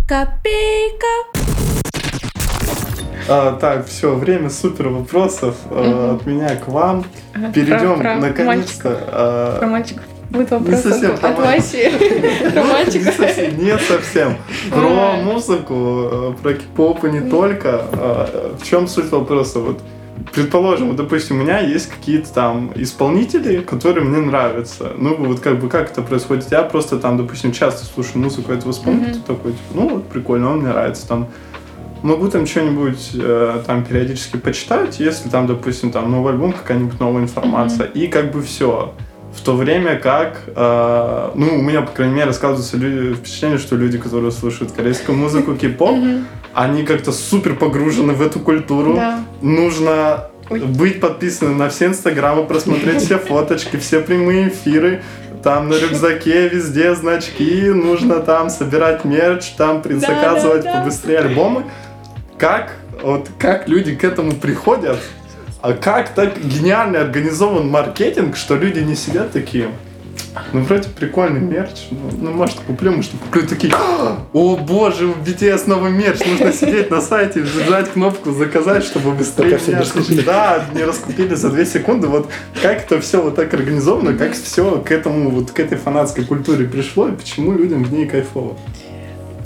[0.09, 1.07] Копейка.
[3.29, 6.17] А, так, все, время супер вопросов э, Мгм.
[6.17, 7.05] от меня к вам.
[7.55, 8.45] Перейдем про- про наконец-то.
[8.91, 9.59] мальчиков.
[9.61, 10.03] Про мальчиков.
[10.33, 11.39] Будет Не вопрос совсем от от.
[11.39, 11.91] Васи.
[12.53, 13.15] Про Не мальчиков.
[13.15, 14.37] совсем, не совсем.
[14.71, 15.75] Про музыку,
[16.11, 17.83] э, про кей-поп и не только.
[17.93, 19.59] А, В чем суть вопроса?
[19.59, 19.81] Вот,
[20.33, 24.93] предположим, вот, допустим, у меня есть какие-то там исполнители, которые мне нравятся.
[24.97, 26.47] Ну, вот как бы как это происходит?
[26.51, 29.23] Я просто там, допустим, часто слушаю музыку этого исполнителя, Мгм.
[29.23, 31.07] такой, типа, ну, вот прикольно, он мне нравится.
[31.09, 31.29] Там
[32.03, 37.23] могу там что-нибудь э, там периодически почитать, если там, допустим, там новый альбом, какая-нибудь новая
[37.23, 38.95] информация, и как бы все.
[39.35, 43.77] В то время как, э, ну, у меня, по крайней мере, складывается люди, впечатление, что
[43.77, 45.97] люди, которые слушают корейскую музыку, кей-поп,
[46.53, 48.95] они как-то супер погружены в эту культуру.
[48.95, 49.21] Да.
[49.41, 50.61] Нужно Ой.
[50.61, 55.03] быть подписанным на все инстаграмы, просмотреть все фоточки, все прямые эфиры.
[55.43, 60.81] Там на рюкзаке везде значки, нужно там собирать мерч, там предзаказывать Да-да-да.
[60.81, 61.65] побыстрее альбомы.
[62.39, 64.99] Как, вот, как люди к этому приходят?
[65.63, 69.69] А как так гениально организован маркетинг, что люди не сидят такие,
[70.53, 71.87] ну, вроде прикольный мерч.
[71.93, 73.47] Ну, ну, может, куплю, может, куплю.
[73.47, 73.73] Такие,
[74.33, 76.19] о боже, у BTS новый мерч.
[76.27, 80.23] Нужно сидеть на сайте, сжать кнопку, заказать, чтобы быстрее не меня раскупили.
[80.23, 82.09] Да, не раскупили за 2 секунды.
[82.09, 82.29] Вот
[82.61, 86.67] как это все вот так организовано, как все к этому, вот к этой фанатской культуре
[86.67, 88.57] пришло, и почему людям в ней кайфово.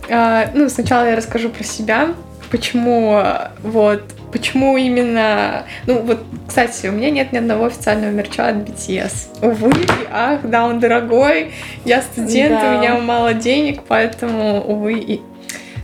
[0.08, 2.14] А, ну, сначала я расскажу про себя,
[2.50, 3.22] почему
[3.62, 5.64] вот почему именно...
[5.86, 9.40] Ну, вот, кстати, у меня нет ни одного официального мерча от BTS.
[9.42, 11.52] Увы и ах, да, он дорогой,
[11.84, 12.74] я студент, Да.
[12.74, 15.20] у меня мало денег, поэтому, увы и...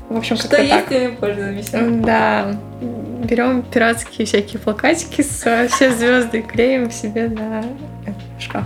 [0.09, 1.19] В общем, Что как-то есть, так.
[1.19, 1.81] пользуемся.
[1.83, 2.55] Да,
[3.25, 7.63] берем пиратские всякие плакатики с э, все звезды и клеим себе на
[8.05, 8.65] э, шкаф.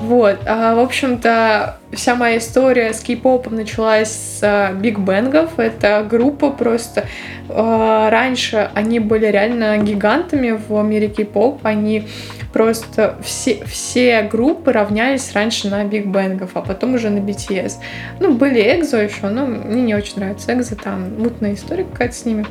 [0.00, 5.58] Вот, а, в общем-то, вся моя история с кей-попом началась с Big Bang ов.
[5.58, 7.06] Это группа просто...
[7.48, 11.60] э, Раньше они были реально гигантами в мире кей-поп.
[11.64, 12.06] Они
[12.52, 17.74] просто все, все группы равнялись раньше на Big Bang ов, а потом уже на BTS.
[18.20, 22.24] Ну, были EXO еще, но мне не очень нравится EXO, там мутная история какая-то с
[22.24, 22.46] ними.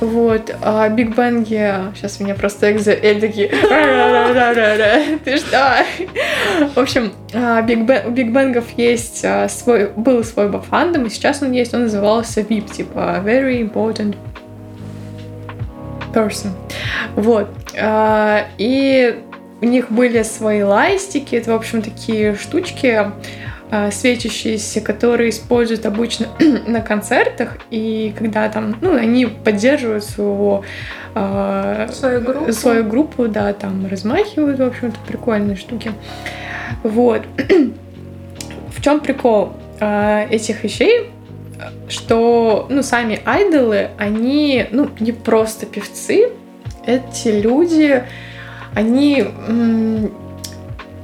[0.00, 5.84] Вот, а Big Bang и, сейчас меня просто EXO-L такие, «Ра-ра-ра-ра-ра, ты что?
[6.74, 11.06] В общем, а, Big Ban- у Big Bang ов есть а, свой, был свой бафандом,
[11.06, 14.16] и сейчас он есть, он назывался VIP, типа Very Important
[16.12, 16.48] Person.
[17.14, 17.48] Вот.
[17.80, 19.22] А, И
[19.62, 23.12] у них были свои lightstick и, это, в общем, такие штучки,
[23.70, 26.26] а, светящиеся, которые используют обычно
[26.66, 30.64] на концертах, и когда там, ну, они поддерживают своего
[31.14, 32.52] а, Свою группу.
[32.52, 35.92] свою группу, да, там размахивают, в общем-то, прикольные штуки.
[36.82, 37.22] Вот.
[38.76, 41.10] В чем прикол а, этих вещей?
[41.88, 46.30] Что, ну, сами айдолы, они, ну, не просто певцы,
[46.86, 48.02] эти люди,
[48.74, 49.26] они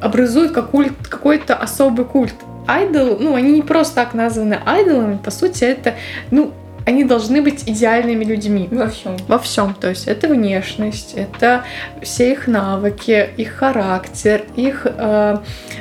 [0.00, 2.34] образуют какой- какой-то особый культ.
[2.66, 5.94] Айдол, ну, они не просто так названы айдолами, по сути, это,
[6.30, 6.52] ну,
[6.86, 9.16] они должны быть идеальными людьми Во всем.
[9.26, 9.74] во всем.
[9.74, 11.64] То есть это внешность, это
[12.00, 15.36] все их навыки, их характер, их э,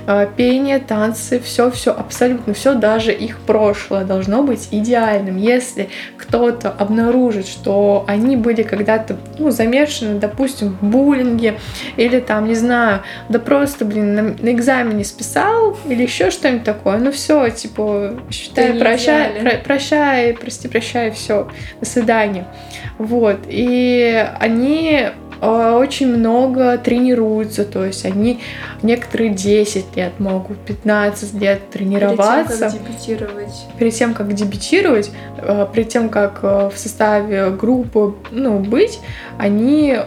[0.07, 5.37] э, пение, танцы, все, все, абсолютно все, даже их прошлое должно быть идеальным.
[5.37, 11.59] Если кто-то обнаружит, что они были когда-то ну, замешаны, допустим, в буллинге,
[11.97, 16.97] или там, не знаю, да просто, блин, на, на экзамене списал, или еще что-нибудь такое,
[16.97, 21.47] ну все, типа, считай, прощай, про- прощай, прости, прощай, все,
[21.79, 22.47] до свидания.
[22.97, 25.09] Вот, и они
[25.41, 28.39] э, очень много тренируются, то есть они
[28.83, 33.65] некоторые 10 лет могут, 15 лет тренироваться Перед тем, как дебютировать.
[33.77, 38.99] перед тем, как дебютировать, э, перед тем, как э, в составе группы ну, быть,
[39.37, 39.97] они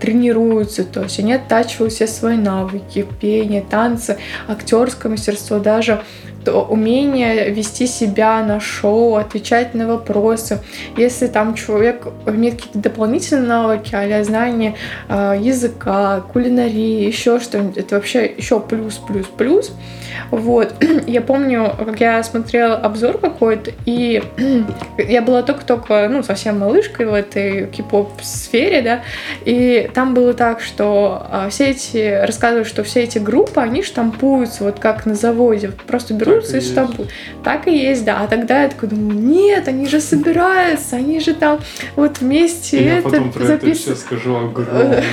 [0.00, 4.18] тренируются, то есть они оттачивают все свои навыки, пение, танцы,
[4.48, 6.02] актерское мастерство, даже
[6.44, 10.60] то умение вести себя на шоу, отвечать на вопросы.
[10.96, 14.74] Если там человек имеет какие-то дополнительные навыки, а знание
[15.08, 19.72] э, языка, кулинарии, еще что-нибудь, это вообще еще плюс, плюс, плюс.
[20.30, 20.74] Вот.
[21.06, 24.22] Я помню, как я смотрела обзор какой-то, и
[24.98, 29.00] я была только-только, ну, совсем малышкой в этой кей-поп-сфере, да,
[29.44, 34.64] и там было так, что а, все эти, рассказывают, что все эти группы, они штампуются
[34.64, 36.72] вот как на заводе, просто берутся и и есть.
[36.72, 37.10] штампуют.
[37.44, 38.20] Так и есть, да.
[38.20, 41.60] А тогда я такой думаю, нет, они же собираются, они же там
[41.96, 45.04] вот вместе И я это потом про это скажу огромное.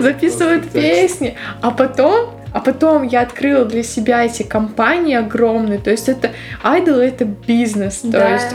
[0.00, 6.08] записывают песни, а потом, а потом я открыла для себя эти компании огромные, то есть
[6.08, 6.30] это
[6.62, 8.34] айдол это бизнес, то Да.
[8.34, 8.46] есть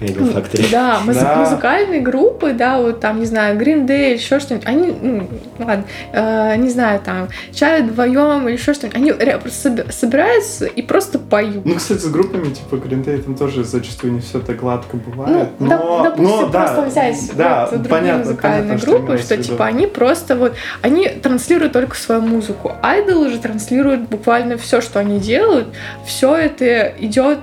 [0.00, 0.70] Factory.
[0.70, 1.36] да, музы- Да.
[1.36, 6.56] музыкальные группы, да, вот там, не знаю, Green Day, еще что-нибудь, они, ну, ладно, э,
[6.56, 11.64] не знаю, там, чай вдвоем или еще что-нибудь, они просто соб- собираются и просто поют.
[11.64, 15.48] Ну, кстати, с группами типа Green Day там тоже зачастую не все так гладко бывает.
[15.58, 19.18] Ну, но, доп- допустим, но, да, просто взять да, вот другие понятно, музыкальные понятно, группы,
[19.18, 19.44] что, виду.
[19.44, 22.72] типа они просто вот, они транслируют только свою музыку.
[22.82, 25.68] Айдолы же транслируют буквально все, что они делают,
[26.06, 27.38] все это идет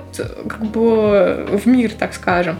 [0.48, 2.27] как бы в мир, так скажем.
[2.28, 2.58] Скажем.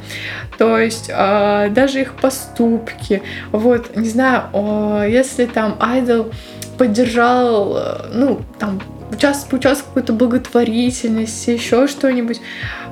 [0.57, 3.23] То есть э, даже их поступки.
[3.53, 6.31] Вот, не знаю, о, если там айдол
[6.79, 8.81] поддержал, э, ну, там,
[9.13, 12.41] участвовал, участвовал в какой-то благотворительности, еще что-нибудь,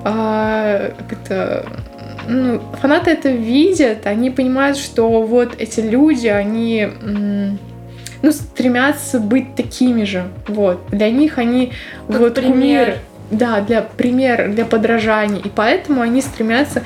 [0.05, 1.67] э, это
[2.29, 6.89] ну, фанаты это видят, они понимают, что вот эти люди, они
[8.23, 10.25] ну, стремятся быть такими же.
[10.49, 10.89] Вот.
[10.91, 11.73] Для них они
[12.09, 12.53] как вот пример.
[12.53, 12.99] кумиры
[13.31, 15.41] да, для примера, для подражания.
[15.41, 16.83] И поэтому они стремятся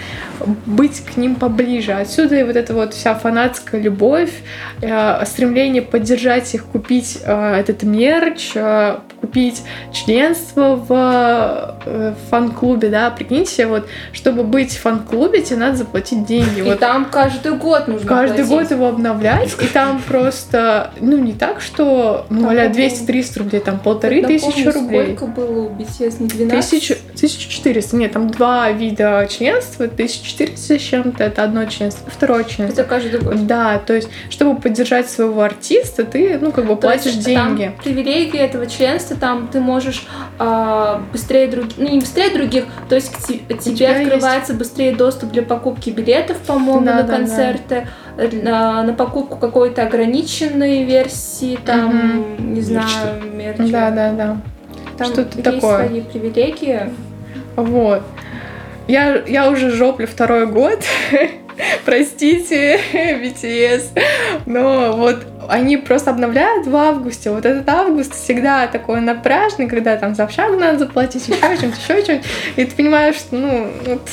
[0.66, 1.93] быть к ним поближе.
[1.93, 4.32] Отсюда и вот эта вот вся фанатская любовь,
[4.80, 9.62] э, стремление поддержать их, купить э, этот мерч, э, купить
[9.93, 16.61] членство в, э, фан-клубе, да, прикиньте, вот, чтобы быть в фан-клубе, тебе надо заплатить деньги.
[16.61, 16.78] И вот.
[16.78, 18.51] там каждый год нужно Каждый платить.
[18.51, 23.61] год его обновлять, и там просто, ну, не так, что, ну, а по-моему, 200-300 рублей,
[23.61, 25.16] там полторы тысячи рублей.
[25.16, 26.30] Сколько было у BTS?
[26.35, 26.70] Не 12?
[26.70, 32.81] Тысячу, 1400, нет, там два вида членства, 1400 с чем-то, это одно членство, второе членство.
[32.81, 33.47] Это каждый год.
[33.47, 37.57] Да, то есть, чтобы поддержать своего артиста, ты, ну, как бы То есть платишь там
[37.57, 37.74] деньги.
[37.83, 40.07] привилегии этого членства, там ты можешь
[40.39, 45.33] а, быстрее других, ну не быстрее других, то есть к те- тебе открывается быстрее доступ
[45.33, 47.16] для покупки билетов, по-моему, Да, на да, да.
[47.16, 53.64] концерты, на, на покупку какой-то ограниченной версии, там, не знаю, мерча.
[53.68, 54.37] Да, да, да.
[55.01, 55.86] Там что-то есть такое.
[55.88, 56.90] свои привилегии.
[57.57, 58.03] Вот.
[58.86, 60.80] Я, я уже жоплю второй год.
[61.84, 63.98] Простите, BTS.
[64.46, 67.30] Но вот они просто обновляют в августе.
[67.30, 72.06] Вот этот август всегда такой напряжный, когда там за общагу надо заплатить, еще чем-то, еще
[72.06, 72.26] чем-то.
[72.56, 74.08] И ты понимаешь, что, ну, вот,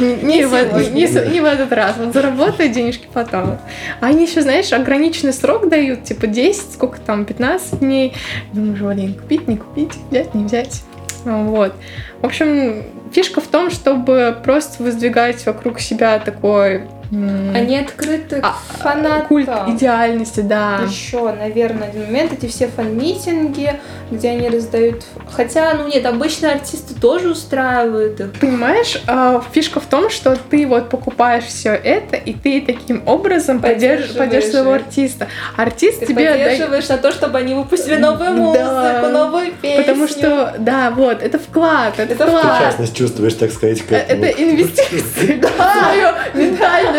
[0.00, 1.96] не, не в, не не в этот раз.
[1.98, 3.58] Вот заработаю денежки потом.
[4.00, 8.14] А они еще, знаешь, ограниченный срок дают, типа 10, сколько там, 15 дней.
[8.52, 10.82] Думаешь, блин, купить, не купить, взять, не взять.
[11.24, 11.74] Вот.
[12.20, 16.82] В общем, фишка в том, чтобы просто воздвигать вокруг себя такой
[17.14, 19.26] м, Они открыты к А, фанатам.
[19.26, 20.80] культ идеальности, да.
[20.88, 23.74] Еще, наверное, один момент, эти все фан-митинги,
[24.10, 25.04] где они раздают...
[25.30, 28.32] Хотя, ну нет, обычно артисты тоже устраивают их.
[28.40, 33.60] Понимаешь, а, фишка в том, что ты вот покупаешь все это, и ты таким образом
[33.60, 35.28] поддерживаешь, Поддерживаешь своего артиста.
[35.56, 39.00] Артист Ты тебе поддерживаешь на то, чтобы они выпустили новую Да.
[39.02, 39.82] музыку, новую песню.
[39.82, 42.58] Потому что, да, вот, это вклад, это, Это вклад.
[42.58, 44.24] Причастность чувствуешь, так сказать, к Э, этому.
[44.24, 46.14] Это инвестиции в свое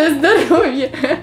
[0.06, 0.92] ментальное здоровье.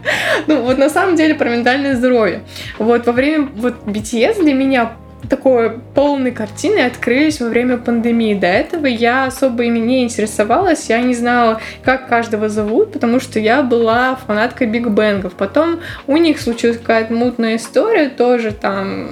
[0.46, 2.42] Ну, вот на самом деле про ментальное здоровье.
[2.78, 4.92] Вот во время вот BTS для меня
[5.28, 8.34] такой полной картины открылись во время пандемии.
[8.34, 13.38] До этого я особо ими не интересовалась, я не знала, как каждого зовут, потому что
[13.38, 15.34] я была фанаткой Биг Бенгов.
[15.34, 19.10] Потом у них случилась какая-то мутная история, тоже там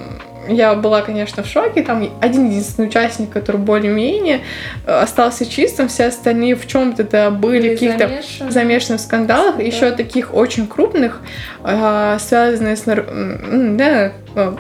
[0.49, 1.82] я была, конечно, в шоке.
[1.82, 4.41] Там один единственный участник, который более-менее
[4.86, 8.51] э, остался чистым, все остальные в чем-то да были каких-то замешаны.
[8.51, 9.62] замешаны в скандалах, Да.
[9.62, 11.20] еще таких очень крупных,
[11.64, 12.86] э, связанных с...
[12.86, 13.07] нар-
[13.76, 14.53] Да, э,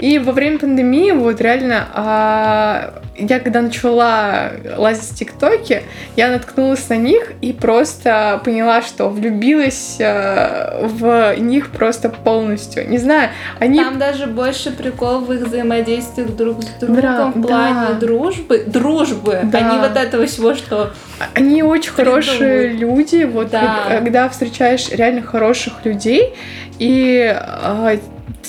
[0.00, 5.82] и во время пандемии, вот реально, а, я когда начала лазить в ТикТоке,
[6.16, 12.88] я наткнулась на них и просто поняла, что влюбилась а, в них просто полностью.
[12.88, 13.78] Не знаю, они...
[13.78, 17.94] Там даже больше прикол в их взаимодействиях друг с другом Да, в плане да.
[17.94, 18.64] дружбы.
[18.66, 19.60] Дружбы, Да.
[19.60, 20.92] не вот этого всего, что
[21.34, 23.84] Они очень хорошие люди, вот Да.
[23.88, 26.34] когда встречаешь реально хороших людей,
[26.78, 27.98] и а,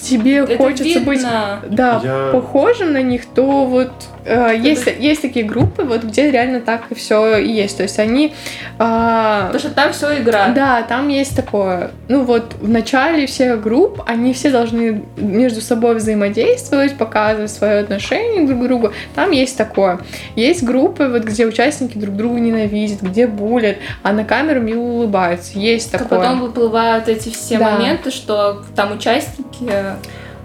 [0.02, 1.60] тебе это хочется быть видно.
[1.68, 3.92] да, Я- похожим на них, то вот
[4.26, 7.78] э, есть, есть такие группы, вот где реально так и все и есть.
[7.78, 8.34] То есть они
[8.80, 10.50] а, Потому что там все игра.
[10.50, 11.92] да, там есть такое.
[12.08, 18.46] Ну вот в начале всех групп они все должны между собой взаимодействовать, показывать свое отношение
[18.48, 18.92] друг к другу.
[19.16, 20.00] Там есть такое.
[20.36, 25.58] Есть группы, вот где участники друг друга ненавидят, где булят, а на камеру мило улыбаются.
[25.60, 26.20] Есть А такое.
[26.20, 27.72] потом выплывают эти все Да.
[27.72, 29.70] моменты, что там участники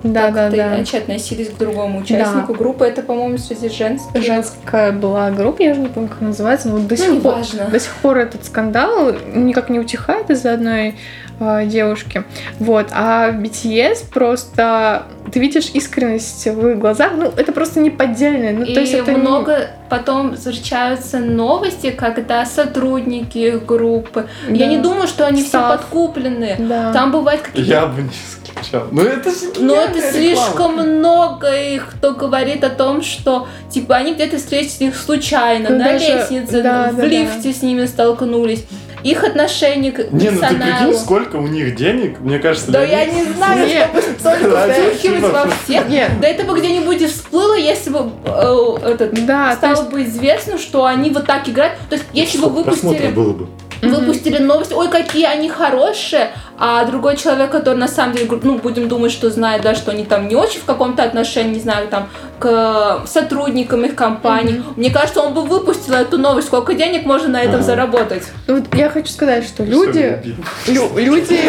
[0.02, 0.76] да, да, да.
[0.76, 2.54] иначе относились к другому участнику.
[2.54, 4.22] Группа это, по-моему, среди женских.
[4.22, 7.36] Женская была группа, я же не помню, как она называется, но до Ну, сих пор
[7.70, 10.96] до сих пор этот скандал никак не утихает из-за одной
[11.40, 12.24] э, девушки.
[12.58, 12.88] Вот.
[12.92, 17.12] А BTS просто ты видишь искренность в их глазах.
[17.16, 18.52] Ну, это просто не поддельное.
[18.52, 24.28] Ну, И то есть это не- много потом встречаются новости, когда сотрудники их группы.
[24.48, 24.66] Я Да.
[24.66, 25.80] не думаю, что они все Став.
[25.80, 26.56] подкуплены.
[26.58, 26.92] Да.
[26.92, 28.86] Там бывает какие-то я бы не исключал.
[28.92, 30.12] Ну это же Но это реклама.
[30.12, 35.84] слишком много их, кто говорит о том, что типа они где-то встретились случайно, Ну, на
[35.84, 37.06] даже- лестнице, да, в да, да.
[37.06, 38.64] лифте с ними столкнулись.
[39.10, 40.58] Их отношение к Не, ну ты персоналу.
[40.58, 45.48] прикинь, сколько у них денег, мне кажется, Да я не знаю, чтобы столько впихивать во
[45.48, 45.84] всех.
[46.20, 49.16] Да это бы где-нибудь и всплыло, если бы э, этот,
[49.56, 51.78] стало бы известно, что они вот так играют.
[51.88, 53.48] То есть, если бы выпустили, было бы.
[53.88, 58.88] Выпустили новость, ой, какие они хорошие, а другой человек, который на самом деле, ну, будем
[58.88, 62.08] думать, что знает, да, что они там не очень в каком-то отношении, не знаю, там,
[62.38, 64.62] к сотрудникам их компаний.
[64.76, 67.62] Мне кажется, он бы выпустил эту новость, сколько денег можно на этом Ага.
[67.64, 68.22] заработать.
[68.46, 70.22] Ну, вот я хочу сказать, что люди,
[70.66, 71.40] лю- люди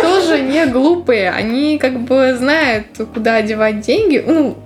[0.00, 4.22] тоже не глупые, они как бы знают, куда девать деньги.
[4.26, 4.56] Ну,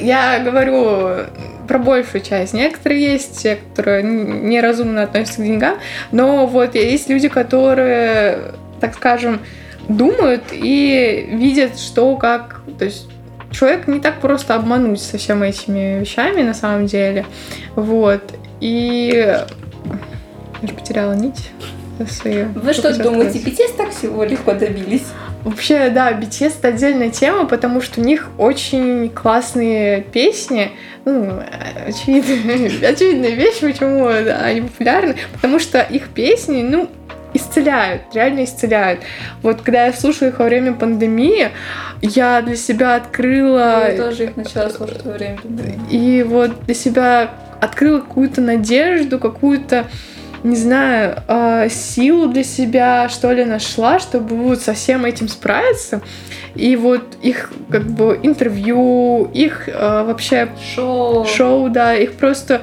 [0.00, 1.26] я говорю
[1.66, 2.54] про большую часть.
[2.54, 5.78] Некоторые есть те, которые неразумно относятся к деньгам,
[6.12, 9.40] но вот есть люди, которые, так скажем,
[9.88, 12.62] думают и видят, что как...
[12.78, 13.08] То есть
[13.50, 17.24] человек не так просто обмануть со всеми этими вещами на самом деле.
[17.74, 18.22] Вот.
[18.60, 21.50] И я же потеряла нить
[22.10, 22.48] свою.
[22.54, 23.58] Вы что думаете, сказать.
[23.58, 25.06] BTS так всего легко добились?
[25.46, 30.72] Вообще, да, BTS это отдельная тема, потому что у них очень классные песни.
[31.04, 35.14] Ну, э, очевидная, очевидная вещь, почему да, они популярны.
[35.34, 36.90] Потому что их песни, ну,
[37.32, 39.02] исцеляют, реально исцеляют.
[39.42, 41.50] Вот когда я слушала их во время пандемии,
[42.02, 43.88] я для себя открыла...
[43.88, 45.78] Я тоже их начала слушать во время пандемии.
[45.90, 47.30] И вот для себя
[47.60, 49.86] открыла какую-то надежду, какую-то,
[50.46, 56.00] не знаю, э, силу для себя, что ли, нашла, чтобы вот со всем этим справиться.
[56.54, 59.72] И вот их как бы интервью, их э,
[60.04, 61.26] вообще Шоу.
[61.26, 62.62] шоу, да, их просто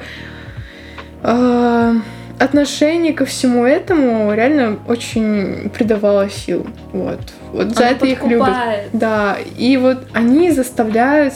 [1.22, 1.94] э,
[2.38, 6.66] отношение ко всему этому реально очень придавало сил.
[6.92, 7.20] Вот.
[7.52, 8.46] Вот за Оно это их любят.
[8.46, 8.88] подкупает.
[8.92, 11.34] Да, и вот они заставляют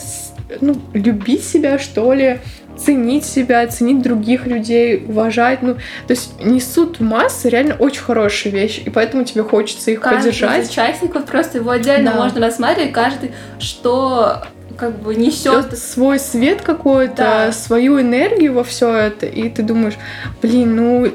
[0.61, 2.41] ну, любить себя, что ли,
[2.79, 5.63] ценить себя, ценить других людей, уважать.
[5.63, 10.31] Ну, то есть несут массы реально очень хорошие вещи, и поэтому тебе хочется их Каждый
[10.33, 10.65] поддержать.
[10.65, 12.17] из участников просто его отдельно Да.
[12.23, 14.43] можно рассматривать, каждый, что
[14.77, 15.77] как бы несет.
[15.77, 17.53] Свой свет какой-то, Да.
[17.53, 19.95] свою энергию во все это, и ты думаешь,
[20.41, 21.13] блин, ну,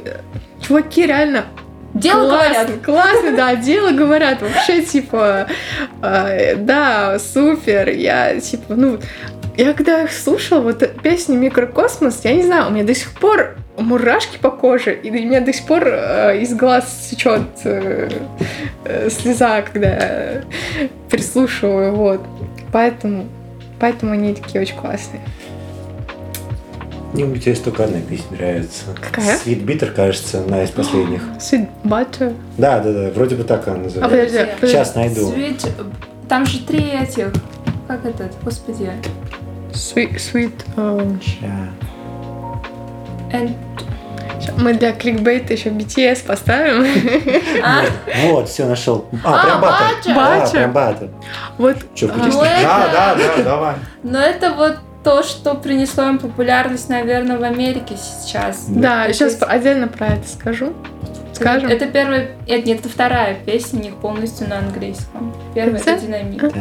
[0.62, 1.46] чуваки реально
[1.94, 2.54] Дело говорят.
[2.68, 5.48] классно, классно, да, дело говорят, вообще, типа,
[6.02, 8.98] э, да, супер, я, типа, ну,
[9.58, 13.56] я когда их слушала, вот песню «Микрокосмос», я не знаю, у меня до сих пор
[13.78, 18.10] мурашки по коже, и у меня до сих пор э, из глаз течет э,
[18.86, 20.42] э, слеза, когда я
[21.10, 22.22] прислушиваю, вот,
[22.72, 23.28] поэтому,
[23.80, 25.22] поэтому они такие очень классные.
[27.14, 28.86] Мне у BTS только одна песня нравится.
[29.00, 29.38] Какая?
[29.38, 31.22] Sweet Bitter, кажется, одна из последних.
[31.40, 32.36] Sweet Butter.
[32.58, 34.10] Да, да, да, вроде бы так она А, называется.
[34.18, 34.68] подожди, подожди.
[34.76, 35.32] Сейчас найду.
[35.32, 35.70] Sweet-
[36.28, 37.32] Там же три этих.
[37.88, 38.32] Как этот?
[38.44, 38.90] Господи.
[39.74, 41.70] Sweet, sweet, эм, Ща.
[43.32, 43.56] And-
[44.58, 46.86] мы для кликбейта еще BTS поставим.
[47.64, 47.84] А,
[48.28, 49.06] Вот, все, нашел.
[49.24, 49.62] А, А, прям.
[49.62, 50.52] Да, Butter.
[50.52, 51.10] прям баттер.
[51.58, 53.76] Вот Че, А, ну Да, да, да, давай.
[54.04, 58.66] но это вот то, что принесло им популярность, наверное, в Америке сейчас.
[58.68, 60.74] Да, сейчас отдельно про это скажу.
[61.34, 61.70] Скажем.
[61.70, 65.34] Это первая, нет, нет, это вторая песня, у них полностью на английском.
[65.56, 66.02] Первая это Это?
[66.06, 66.54] динамит.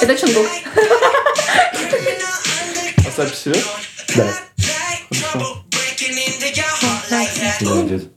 [0.00, 0.46] Это Чунгук.
[3.06, 3.64] А запись идет?
[4.16, 4.34] Да,
[5.10, 5.64] Хорошо.
[7.60, 8.12] да, идет.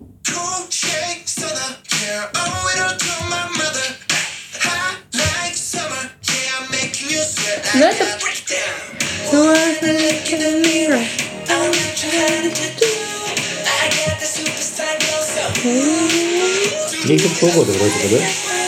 [7.73, 8.05] Но это
[17.03, 18.60] Ей где-то полгода вроде бы, да?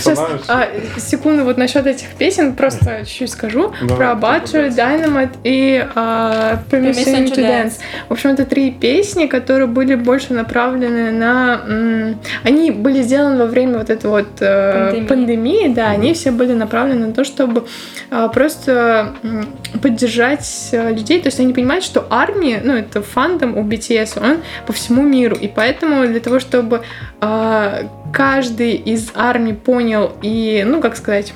[0.00, 0.66] Сейчас а,
[0.98, 3.72] секунду, вот насчет этих песен просто чуть-чуть скажу.
[3.82, 7.74] Давай, про Butter, Dynamite и а, Permission to Dance.
[8.08, 11.60] В общем, это три песни, которые были больше направлены на...
[11.66, 15.06] м, они были сделаны во время вот этой вот э, Пандемии.
[15.06, 17.64] пандемии, да, они все были направлены на то, чтобы
[18.10, 19.46] просто м,
[19.80, 21.20] поддержать э, людей.
[21.20, 25.36] То есть они понимают, что армия, ну, это фандом у BTS, он по всему миру.
[25.36, 26.82] И поэтому для того, чтобы
[27.20, 27.82] а,
[28.12, 31.32] каждый из армий понял и, ну, как сказать,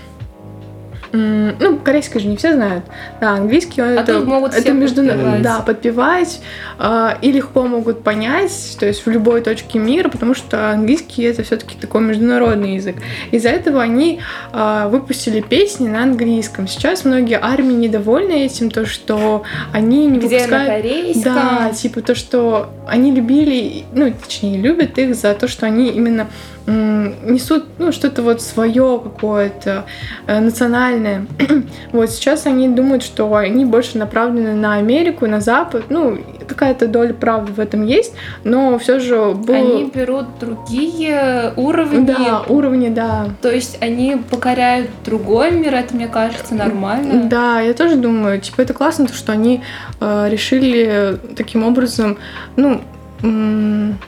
[1.14, 2.84] ну, корейский же не все знают.
[3.20, 5.42] Да, английский А это, могут это подпевать.
[5.42, 6.40] да, подпевать
[6.78, 11.44] а, и легко могут понять, то есть в любой точке мира, потому что английский это
[11.44, 12.96] все-таки такой международный язык.
[13.30, 14.20] Из-за этого они
[14.52, 16.66] а, выпустили песни на английском.
[16.66, 21.34] Сейчас многие армии недовольны этим, то что они не Где на выпускают корейском.
[21.34, 26.26] да, типа то, что они любили, ну, точнее, любят их за то, что они именно
[26.66, 29.84] несут, ну, что-то вот свое какое-то
[30.26, 31.03] э, национальное.
[31.92, 35.84] вот сейчас они думают, что они больше направлены на Америку, на Запад.
[35.88, 39.54] Ну, какая-то доля правды в этом есть, но все же был...
[39.54, 42.04] Они берут другие уровни.
[42.06, 43.28] Да, уровни, да.
[43.42, 47.28] То есть они покоряют другой мир, это, мне кажется, нормально.
[47.28, 49.62] Да, я тоже думаю, типа, это классно, то, что они
[50.00, 52.18] э, решили таким образом,
[52.56, 52.80] ну,
[53.22, 53.98] м,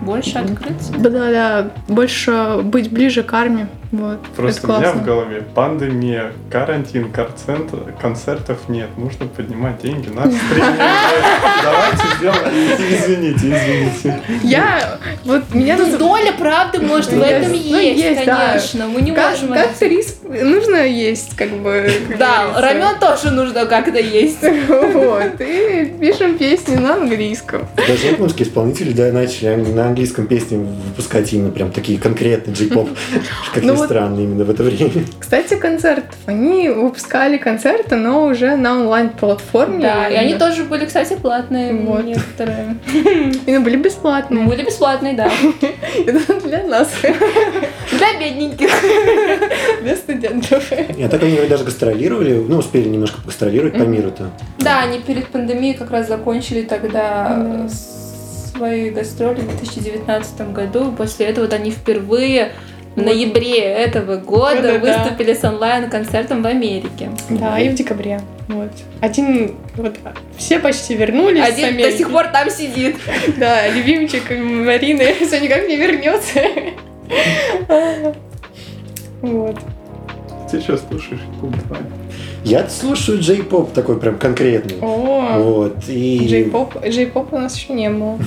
[0.00, 0.92] Больше открыться.
[0.98, 3.66] Да-да-да, больше быть ближе к армии.
[3.92, 4.20] Вот.
[4.36, 7.70] Просто это у меня в голове пандемия, карантин, концерт,
[8.00, 8.88] концертов нет.
[8.96, 10.78] Нужно поднимать деньги на стриминг.
[11.62, 12.76] Давайте сделаем.
[12.78, 14.22] Извините, извините.
[14.44, 17.30] Я, вот меня Ну, доля правды, может, в Есть.
[17.30, 18.48] этом Ну, есть, да.
[18.48, 18.86] конечно.
[18.86, 19.48] Мы не можем...
[19.52, 21.90] как риск нужно есть, как бы.
[22.16, 24.42] Да, рамен тоже нужно как-то есть.
[24.70, 27.66] Вот, и пишем песни на английском.
[27.76, 32.88] Даже японские исполнители да, начали на английском песни выпускать именно прям такие конкретные джей-поп.
[33.56, 34.90] Ну вот- странно, именно в это время.
[35.18, 36.16] Кстати, концертов.
[36.26, 39.80] Они выпускали концерты, но уже на онлайн-платформе.
[39.82, 42.04] Да, и они тоже были, кстати, платные Вот.
[42.04, 42.76] некоторые.
[43.46, 44.44] И были бесплатные.
[44.46, 45.30] Были бесплатные, да.
[46.06, 48.70] Это для нас, Для бедненьких.
[49.82, 50.72] для студентов.
[50.96, 54.30] И а так они даже гастролировали, ну, успели немножко гастролировать по миру-то.
[54.58, 57.68] Да, они перед пандемией как раз закончили тогда Да.
[58.56, 60.92] свои гастроли в 2019 году.
[60.96, 62.52] После этого вот они впервые
[62.96, 65.02] в ноябре этого года Да-да-да.
[65.04, 67.10] выступили с онлайн-концертом в Америке.
[67.28, 68.20] Да, и в декабре.
[68.48, 68.70] Вот.
[69.00, 69.96] Один, вот,
[70.36, 71.44] все почти вернулись.
[71.46, 72.96] Один до сих пор там сидит.
[73.36, 76.40] Да, любимчик Марины все никак не вернется.
[79.22, 79.56] Вот.
[80.50, 81.20] Ты что слушаешь?
[82.42, 84.78] Я слушаю джей-поп такой прям конкретный.
[84.80, 86.26] О, Вот, и...
[86.26, 88.18] джей-поп, джей-поп у нас еще не было.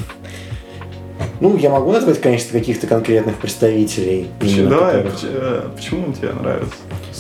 [1.39, 4.27] Ну, я могу назвать, конечно, каких-то конкретных представителей.
[4.39, 6.73] Почему, давай, которых- э, почему он тебе нравится?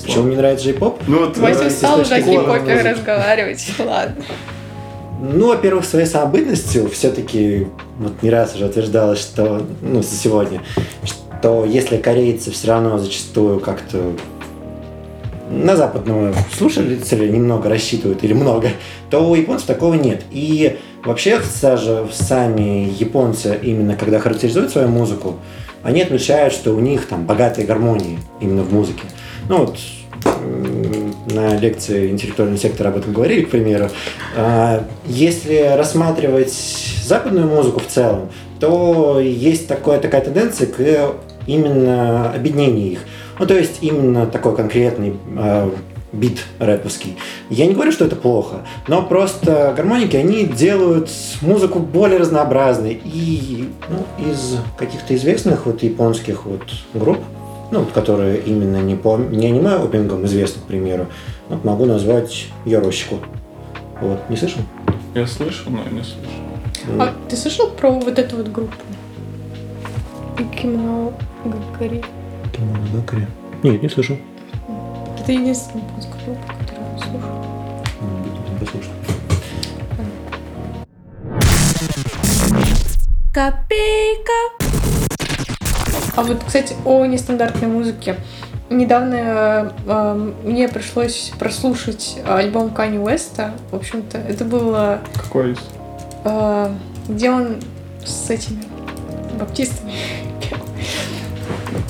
[0.03, 1.01] Почему мне нравится джей-поп?
[1.07, 2.87] Ну вот, Вася э, устал уже о музыки.
[2.87, 3.65] разговаривать.
[3.79, 4.15] Ладно.
[5.21, 7.67] Ну, во-первых, своей самобытностью все-таки
[7.97, 10.61] вот не раз уже утверждалось, что, ну, за сегодня,
[11.05, 14.13] что если корейцы все равно зачастую как-то
[15.49, 18.69] на западного слушателя немного рассчитывают или много,
[19.09, 20.23] то у японцев такого нет.
[20.31, 25.35] И вообще даже сами японцы, именно когда характеризуют свою музыку,
[25.83, 29.03] они отмечают, что у них там богатые гармонии именно в музыке.
[29.49, 29.77] Ну вот
[31.33, 33.89] на лекции интеллектуального сектора об этом говорили, к примеру.
[34.35, 36.53] А, Если рассматривать
[37.03, 38.29] западную музыку в целом,
[38.59, 42.99] то есть такое, такая тенденция к именно объединению их.
[43.39, 45.69] Ну, то есть именно такой конкретный э,
[46.13, 47.17] бит рэповский.
[47.49, 51.09] Я не говорю, что это плохо, но просто гармоники, они делают
[51.41, 53.01] музыку более разнообразной.
[53.03, 56.61] И ну, из каких-то известных вот японских вот
[56.93, 57.19] групп,
[57.71, 61.07] ну, вот которые именно не по не аниме опенингам известны, к примеру,
[61.49, 63.17] вот могу назвать Ярошику.
[63.99, 64.61] Вот, не слышал?
[65.15, 66.99] Я слышал, но не слышал.
[66.99, 68.75] А ты слышал про вот эту вот группу?
[70.59, 71.13] Кимоно
[71.45, 72.03] Гакари.
[72.51, 73.27] Кимоно Гакари?
[73.63, 74.17] Нет, не слышал.
[75.23, 77.31] Это единственная японская группа, которую я слушаю.
[78.59, 78.91] Послушай.
[83.33, 84.33] Копейка.
[86.17, 88.17] А вот, кстати, о нестандартной музыке.
[88.69, 93.53] Недавно э, э, мне пришлось прослушать альбом Кани Уэста.
[93.71, 94.99] В общем-то, это было...
[95.15, 95.59] Какой из?
[96.25, 96.75] э,
[97.07, 97.61] где он
[98.05, 98.63] с этими
[99.39, 99.93] баптистами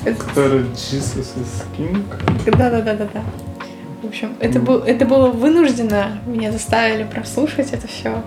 [0.04, 2.04] Который Jesus is King?
[2.46, 3.24] Да-да-да-да-да.
[4.02, 6.20] В общем, это, был, это было вынужденно.
[6.26, 8.22] Меня заставили прослушать это все.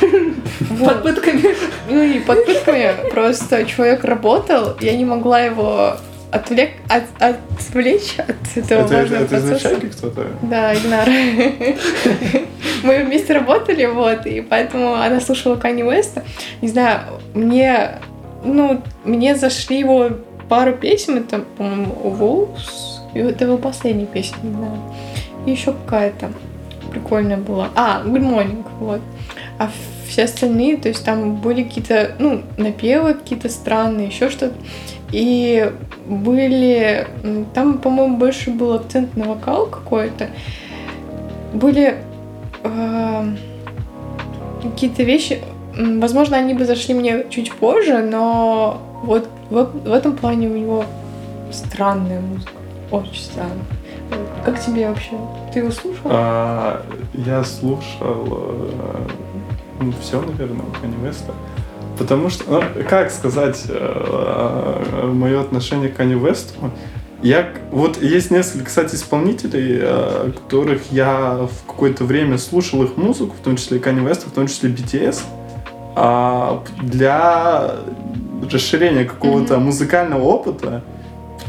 [0.84, 1.54] Под пытками.
[1.90, 5.96] Ну и под пытками просто человек работал, я не могла его
[6.30, 9.56] отвлек, от, отвлечь от этого Это, важного это процесса.
[9.56, 10.26] изначально кто-то?
[10.42, 11.08] Да, Игнар.
[12.82, 16.24] Мы вместе работали, вот, и поэтому она слушала Кани Уэста.
[16.62, 17.00] Не знаю,
[17.34, 17.98] мне,
[18.44, 20.10] ну, мне зашли его
[20.48, 24.80] пару песен, это, по-моему, Wolves, и это его последняя песня, не знаю.
[25.46, 26.30] И еще какая-то
[26.90, 27.70] прикольная была.
[27.74, 29.00] А, Good Morning, вот.
[29.58, 29.70] А
[30.08, 34.54] все остальные, то есть там были какие-то, ну, напевы какие-то странные, еще что-то.
[35.12, 35.72] И
[36.06, 37.06] были...
[37.54, 40.28] Там, по-моему, больше был акцент на вокал какой-то.
[41.52, 41.96] Были
[42.62, 43.24] э,
[44.62, 45.40] какие-то вещи...
[45.76, 50.84] Возможно, они бы зашли мне чуть позже, но вот в, в этом плане у него
[51.52, 52.52] странная музыка.
[52.90, 53.64] Очень странная.
[54.44, 55.12] Как тебе вообще?
[55.52, 56.02] Ты его слушал?
[56.04, 56.82] А,
[57.14, 59.06] я слушал э,
[59.80, 61.24] ну, все, наверное, у West.
[61.98, 66.54] Потому что, ну, как сказать, э, мое отношение к West,
[67.22, 73.34] я, вот есть несколько, кстати, исполнителей, э, которых я в какое-то время слушал их музыку,
[73.38, 75.22] в том числе Kanye West, в том числе BTS,
[75.96, 77.74] а для
[78.50, 79.60] расширения какого-то mm-hmm.
[79.60, 80.82] музыкального опыта,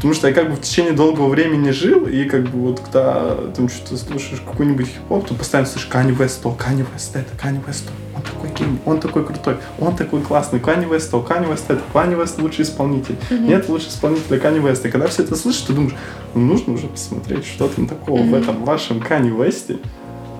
[0.00, 3.34] Потому что я как бы в течение долгого времени жил, и как бы вот когда
[3.54, 7.62] там что-то слушаешь какой-нибудь хип-хоп, то постоянно слышишь Kanye West, то, Kanye West, это, Kanye
[7.66, 11.52] West, то, он такой гений, он такой крутой, он такой классный, Kanye West, то, Kanye
[11.52, 13.16] West, это, Kanye West лучший исполнитель.
[13.28, 13.46] Mm-hmm.
[13.46, 14.88] Нет лучше исполнителя Kanye West.
[14.88, 15.94] И когда все это слышишь, ты думаешь,
[16.34, 18.30] ну, нужно уже посмотреть, что там такого mm-hmm.
[18.30, 19.78] в этом вашем Kanye West.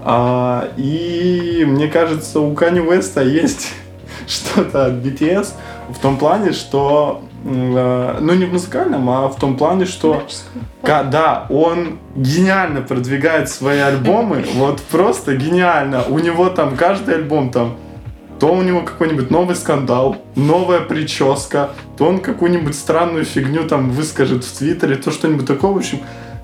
[0.03, 3.75] А, и мне кажется, у Kanye West есть
[4.27, 5.49] что-то от BTS
[5.95, 10.23] в том плане, что Э, ну не в музыкальном, а в том плане, что
[11.05, 16.05] да, он гениально продвигает свои альбомы, вот просто гениально.
[16.05, 17.77] У него там каждый альбом там
[18.39, 24.45] то у него какой-нибудь новый скандал, новая прическа, то он какую-нибудь странную фигню там выскажет
[24.45, 25.73] в Твиттере, то что-нибудь такое.
[25.73, 25.99] В общем,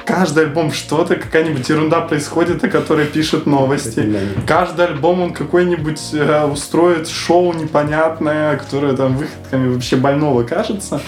[0.07, 4.15] каждый альбом что-то, какая-нибудь ерунда происходит, о которой пишет новости.
[4.47, 11.01] Каждый альбом он какой-нибудь э, устроит шоу непонятное, которое там выходками вообще больного кажется.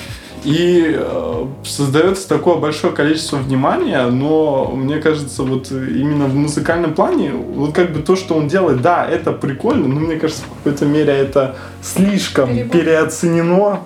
[0.45, 7.33] И э, создается такое большое количество внимания, но мне кажется, вот именно в музыкальном плане,
[7.33, 10.87] вот как бы то, что он делает, да, это прикольно, но мне кажется, в какой-то
[10.87, 12.71] мере это слишком Перебор.
[12.71, 13.81] переоценено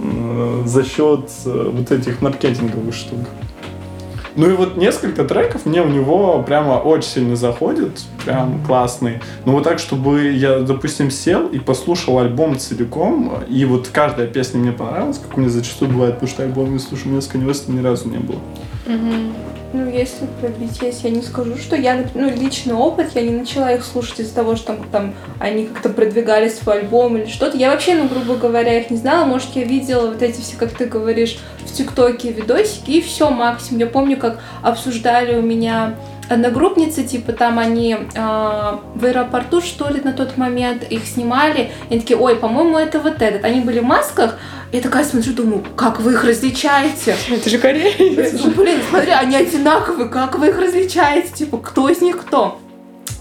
[0.00, 3.20] э, за счет э, вот этих маркетинговых штук.
[4.36, 9.20] Ну и вот несколько треков мне у него прямо очень сильно заходит, прям классный.
[9.44, 14.60] Но вот так, чтобы я, допустим, сел и послушал альбом целиком, и вот каждая песня
[14.60, 17.80] мне понравилась, как у меня зачастую бывает, потому что альбом я слушаю несколько университета ни
[17.80, 18.38] разу не было.
[18.86, 19.32] Mm-hmm.
[19.74, 23.72] Ну, если про BTS я не скажу, что я, ну, личный опыт, я не начала
[23.72, 27.56] их слушать из-за того, что там, там они как-то продвигали свой альбом или что-то.
[27.56, 29.24] Я вообще, ну, грубо говоря, их не знала.
[29.24, 33.80] Может, я видела вот эти все, как ты говоришь, в ТикТоке видосики, и все, максимум.
[33.80, 35.94] Я помню, как обсуждали у меня
[36.32, 41.92] одногруппницы, типа там они э, в аэропорту, что ли, на тот момент их снимали, и
[41.92, 43.44] они такие, ой, по-моему, это вот этот.
[43.44, 44.38] Они были в масках,
[44.72, 47.14] я такая смотрю, думаю, как вы их различаете?
[47.30, 48.40] Это же корейцы.
[48.42, 51.28] Ну, блин, смотри, они одинаковые, как вы их различаете?
[51.32, 52.58] Типа, кто из них кто?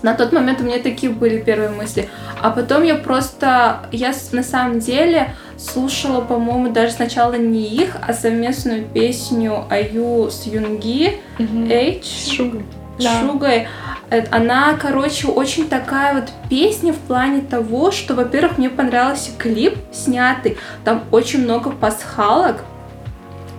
[0.01, 2.09] На тот момент у меня такие были первые мысли.
[2.41, 8.13] А потом я просто, я на самом деле слушала, по-моему, даже сначала не их, а
[8.13, 12.33] совместную песню Аю с Юнги, H.
[12.35, 12.65] Шугой
[13.03, 13.21] да.
[13.21, 13.67] Шугой.
[14.09, 19.77] Э, она, короче, очень такая вот песня в плане того, что, во-первых, мне понравился клип
[19.91, 20.57] снятый.
[20.83, 22.63] Там очень много пасхалок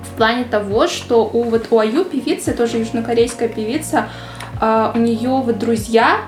[0.03, 4.09] в плане того, что у вот у Аю певицы, тоже южнокорейская певица,
[4.61, 6.21] а, у нее вот друзья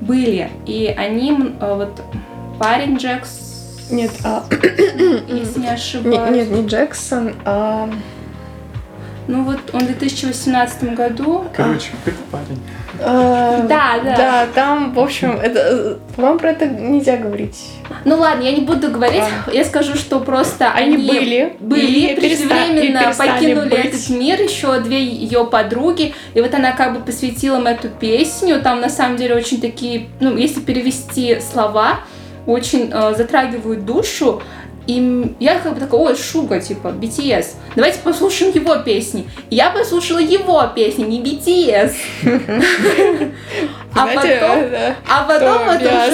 [0.00, 2.02] были, и они а, вот
[2.58, 3.86] парень Джекс.
[3.90, 4.44] Нет, а...
[5.28, 6.48] если не ошибаюсь.
[6.48, 7.88] Нет, не Джексон, а
[9.28, 11.44] ну вот он в 2018 году.
[11.54, 12.60] Короче, а, какой парень.
[13.00, 14.16] А, да, да.
[14.16, 17.72] Да, там, в общем, это, по-моему, про это нельзя говорить.
[18.04, 19.50] Ну ладно, я не буду говорить, а.
[19.50, 23.84] я скажу, что просто они, они были, были, преждевременно покинули быть.
[23.86, 28.60] этот мир, еще две ее подруги, и вот она как бы посвятила им эту песню,
[28.60, 32.00] там на самом деле очень такие, ну, если перевести слова,
[32.46, 34.40] очень э, затрагивают душу,
[34.86, 39.28] и я как бы такая, ой, Шуга, типа, BTS, давайте послушаем его песни.
[39.50, 41.94] И я послушала его песни, не BTS.
[43.98, 44.64] А потом,
[45.08, 46.06] а потом это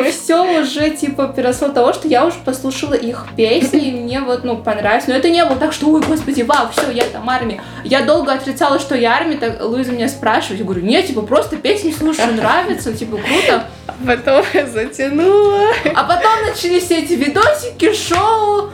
[0.00, 4.42] уже все уже типа переросло того, что я уже послушала их песни, и мне вот,
[4.42, 5.06] ну, понравилось.
[5.06, 7.60] Но это не было так, что, ой, господи, вау, все, я там армия.
[7.84, 11.56] Я долго отрицала, что я армия, так Луиза меня спрашивает, я говорю, нет, типа, просто
[11.56, 13.64] песни слушаю, нравится, типа, круто.
[14.04, 15.68] Потом затянула.
[15.94, 18.70] А потом начались все эти видосики, шоу,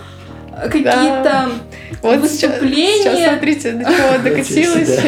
[0.57, 1.51] какие-то да.
[2.03, 3.03] вот выступления.
[3.03, 5.01] Сейчас, сейчас смотрите, до чего докатилась.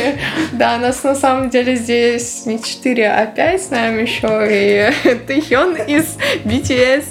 [0.52, 5.76] Да, нас на самом деле здесь не 4, а 5 с нами еще, и Тэхён
[5.86, 7.04] из BTS.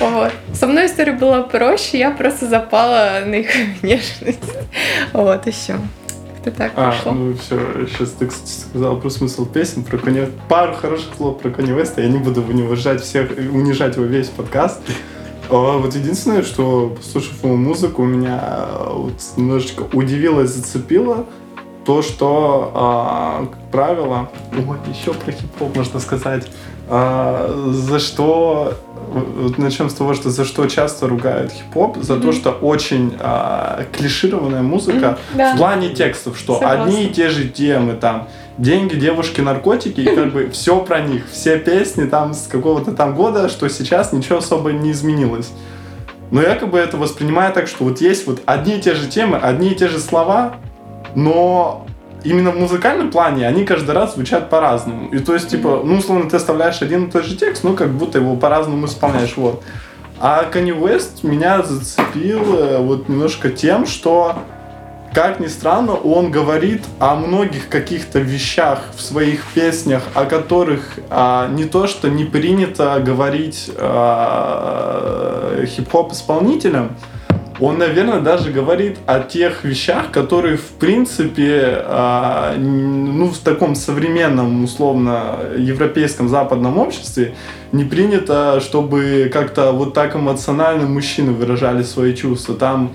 [0.00, 0.32] Вот.
[0.54, 3.50] Со мной история была проще, я просто запала на их
[3.82, 4.38] внешность.
[5.12, 5.76] Вот, и все.
[6.44, 7.12] как-то так А, пошло.
[7.12, 11.50] ну все, сейчас ты, кстати, сказал про смысл песен, про Kanye Пару хороших слов про
[11.50, 14.80] Kanye West, я не буду унижать всех, унижать его весь подкаст.
[15.50, 21.26] А вот единственное, что, послушав его музыку, меня а, вот немножечко удивило и зацепило
[21.84, 26.46] то, что, а, как правило, ой, еще про хип-хоп можно сказать,
[26.88, 28.74] а, за что,
[29.12, 32.32] вот начнем с того, что за что часто ругают хип-хоп, за то, Мгм.
[32.32, 35.54] что очень а, клишированная музыка да.
[35.54, 36.84] в плане текстов, что Согласна.
[36.84, 38.28] одни и те же темы, там,
[38.60, 43.14] деньги, девушки, наркотики, и как бы все про них, все песни там с какого-то там
[43.14, 45.50] года, что сейчас ничего особо не изменилось.
[46.30, 49.08] Но я как бы это воспринимаю так, что вот есть вот одни и те же
[49.08, 50.56] темы, одни и те же слова,
[51.14, 51.86] но
[52.22, 55.08] именно в музыкальном плане они каждый раз звучат по-разному.
[55.08, 57.90] И то есть, типа, ну, условно, ты оставляешь один и тот же текст, ну, как
[57.90, 59.64] будто его по-разному исполняешь, вот.
[60.20, 64.36] А Kanye West меня зацепил э, вот немножко тем, что,
[65.12, 71.48] как ни странно, он говорит о многих каких-то вещах в своих песнях, о которых а,
[71.48, 76.96] не то, что не принято говорить а, хип-хоп исполнителям,
[77.58, 81.84] он, наверное, даже говорит о тех вещах, которые, в принципе,
[82.56, 87.34] н- ну, в таком современном, условно, европейском западном обществе
[87.72, 92.54] не принято, чтобы как-то вот так эмоционально мужчины выражали свои чувства.
[92.54, 92.92] Там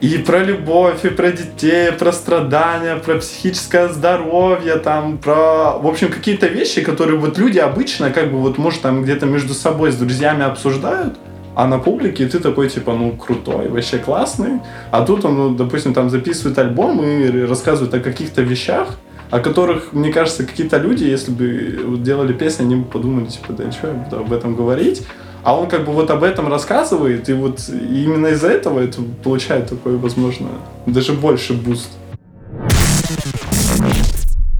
[0.00, 6.10] и про любовь, и про детей, про страдания, про психическое здоровье, там, про, в общем,
[6.10, 9.96] какие-то вещи, которые вот люди обычно, как бы, вот, может, там где-то между собой с
[9.96, 11.14] друзьями обсуждают,
[11.54, 14.60] а на публике ты такой, типа, ну, крутой, вообще классный.
[14.90, 18.98] А тут он, ну, допустим, там записывает альбом и рассказывает о каких-то вещах,
[19.30, 23.72] о которых, мне кажется, какие-то люди, если бы делали песни, они бы подумали, типа, да
[23.72, 25.06] что об этом говорить.
[25.46, 29.68] А он как бы вот об этом рассказывает, и вот именно из-за этого это получает
[29.68, 30.48] такой, возможно,
[30.86, 31.88] даже больше буст.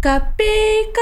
[0.00, 1.00] Копейка.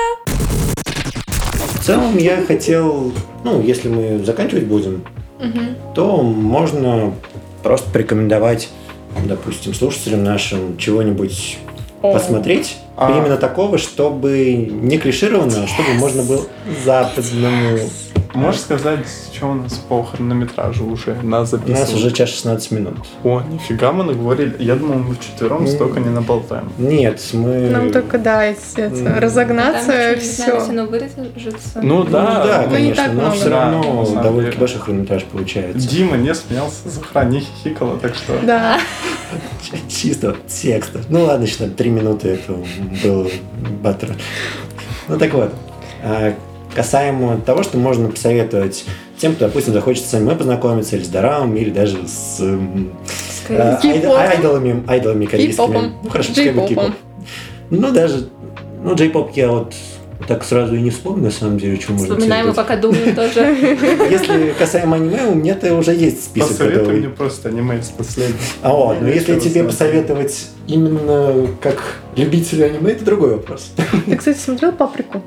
[1.74, 3.12] В целом я хотел,
[3.44, 5.04] ну, если мы заканчивать будем,
[5.38, 5.76] Мгм.
[5.94, 7.12] то можно
[7.62, 8.70] просто порекомендовать,
[9.26, 11.58] допустим, слушателям нашим чего-нибудь
[12.00, 12.14] О.
[12.14, 12.78] посмотреть.
[12.96, 13.10] А.
[13.18, 16.40] Именно такого, чтобы не клишированно, а чтобы можно было
[16.86, 17.80] западному.
[18.34, 21.80] Можешь сказать, что у нас по хронометражу уже на У записываем?
[21.80, 22.94] нас уже час 16 минут.
[23.22, 24.56] О, нифига мы наговорили.
[24.58, 26.72] Я думал, мы вчетвером Ну, столько не наболтаем.
[26.78, 27.68] Нет, мы...
[27.70, 29.18] Нам только, да, это, М.
[29.18, 30.70] разогнаться, Там еще не знаю, все.
[30.70, 31.80] оно вырежется.
[31.82, 35.24] Ну Ну да, да, Ну, не конечно, но все Да, равно самом довольно-таки большой хронометраж
[35.24, 35.88] получается.
[35.88, 38.38] Дима не смеялся, Захра не хихикала, так что...
[38.42, 38.78] Да.
[39.88, 41.00] Чисто текста.
[41.08, 42.52] Ну ладно, считаем, три минуты это
[43.04, 43.30] был
[43.82, 44.16] баттер.
[45.08, 45.52] Ну так вот,
[46.02, 46.34] а,
[46.74, 48.84] касаемо того, что можно посоветовать
[49.18, 52.92] тем, кто, допустим, захочет с аниме познакомиться, или с дорамом, или даже с м,
[53.44, 54.14] Скорее а, всего.
[54.16, 55.92] айд- айдолами, айдолами корейскими.
[56.02, 56.90] Ну хорошо, пускай будет кей-поп.
[57.70, 58.28] Ну даже,
[58.82, 59.74] ну джей-поп я вот
[60.28, 62.56] так сразу и не вспомню, на самом деле, что можно Вспоминаем посоветовать.
[62.56, 63.40] пока думаем тоже.
[64.10, 67.00] Если касаемо аниме, у меня-то уже есть список Посоветуй готовый.
[67.00, 68.38] мне просто аниме из последнего.
[68.62, 71.82] А вот, но если тебе посоветовать именно как
[72.16, 73.72] любителю аниме, это другой вопрос.
[74.06, 75.20] Ты, кстати, смотрел «Паприку»?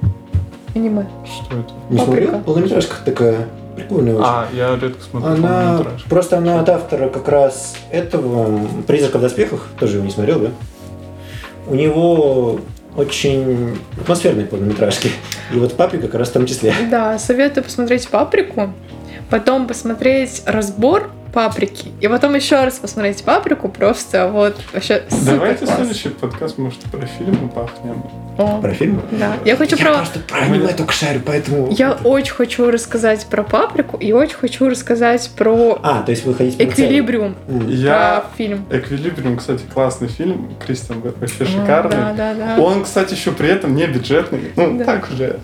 [0.78, 1.08] Аниме.
[1.26, 1.74] Что это?
[1.90, 2.28] Не Паприка.
[2.28, 2.44] смотрел?
[2.44, 4.26] Полнометражка такая прикольная очень.
[4.26, 9.68] А, я редко смотрю она просто она от автора как раз этого «Призрака в доспехах»,
[9.80, 10.50] тоже его не смотрел, да?
[11.68, 12.60] У него
[12.96, 15.12] очень атмосферные полнометражки.
[15.54, 16.74] И вот «Паприка» как раз в том числе.
[16.90, 18.74] Да, советую посмотреть «Паприку»,
[19.30, 25.66] потом посмотреть разбор «Паприки», и потом еще раз посмотреть «Паприку», просто вот вообще супер Давайте
[25.66, 25.76] класс.
[25.78, 28.04] следующий подкаст, может, про фильмы пахнем.
[28.40, 29.02] О, Про фильм?
[29.12, 29.94] Да, я хочу Я про...
[29.98, 31.70] просто про аниме только шарю, поэтому...
[31.72, 36.34] Я очень хочу рассказать про «Паприку» и очень хочу рассказать про А, то есть вы
[36.34, 36.64] хотите...
[36.64, 37.36] «Эквилибриум».
[37.68, 38.24] Я...
[38.26, 38.66] про фильм.
[38.72, 40.56] Эквилибриум, кстати, классный фильм.
[40.66, 41.98] Кристиан вообще шикарный.
[41.98, 42.62] Да, да, да.
[42.64, 44.52] Он, кстати, еще при этом не бюджетный.
[44.56, 44.86] Ну, Да.
[44.86, 45.40] так уже.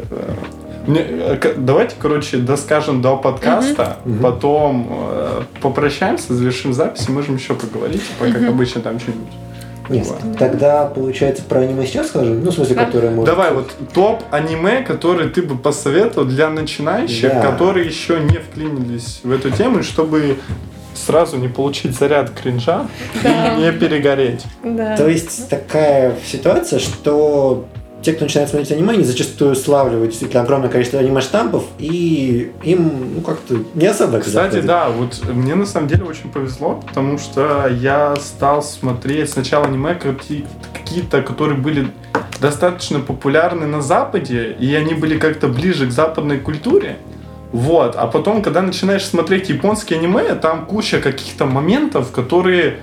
[0.87, 4.19] Э, давайте, короче, доскажем до подкаста, Мгм.
[4.19, 8.49] потом э, попрощаемся, завершим запись, и можем еще поговорить, типа, как Мгм.
[8.49, 9.31] обычно там что-нибудь.
[9.89, 10.37] Нет, Вот.
[10.39, 12.41] тогда, получается, про аниме сейчас скажем?
[12.41, 12.85] Ну, в смысле, Да.
[12.85, 13.25] которое может...
[13.35, 17.41] Давай вот топ аниме, которые ты бы посоветовал для начинающих, Да.
[17.51, 20.37] которые еще не вклинились в эту тему, чтобы
[20.93, 22.87] сразу не получить заряд кринжа
[23.23, 23.55] Да.
[23.55, 24.43] и не перегореть.
[24.63, 24.95] Да.
[24.95, 27.65] То есть такая ситуация, что
[28.03, 33.21] те, кто начинает смотреть аниме, они зачастую славливают действительно огромное количество аниме-штампов, и им, ну,
[33.21, 34.65] как-то не особо Кстати, заходит.
[34.65, 39.95] да, вот мне на самом деле очень повезло, потому что я стал смотреть сначала аниме
[39.95, 41.87] какие- какие-то, которые были
[42.39, 46.97] достаточно популярны на Западе, и они были как-то ближе к западной культуре.
[47.53, 52.79] Вот, а потом, когда начинаешь смотреть японские аниме, там куча каких-то моментов, которые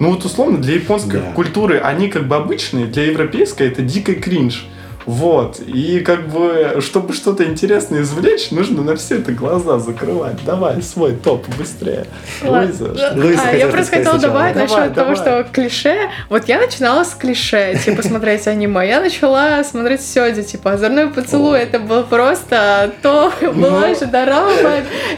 [0.00, 1.32] Ну вот условно для японской Да.
[1.32, 4.66] культуры они как бы обычные, для европейской это дикий кринж.
[5.06, 5.60] Вот.
[5.60, 10.44] И как бы, чтобы что-то интересное извлечь, нужно на все это глаза закрывать.
[10.44, 12.06] Давай свой топ быстрее.
[12.42, 15.16] Луиза, Луиза А, я просто хотела добавить Давай, насчет того, давай.
[15.16, 16.10] что клише.
[16.28, 18.86] Вот я начинала с клише, типа, смотреть аниме.
[18.86, 21.58] Я начала смотреть Сёдзи, типа, «Озорной поцелуй».
[21.58, 21.62] О.
[21.62, 23.94] Это было просто то, была Ну.
[23.94, 24.50] же дорама.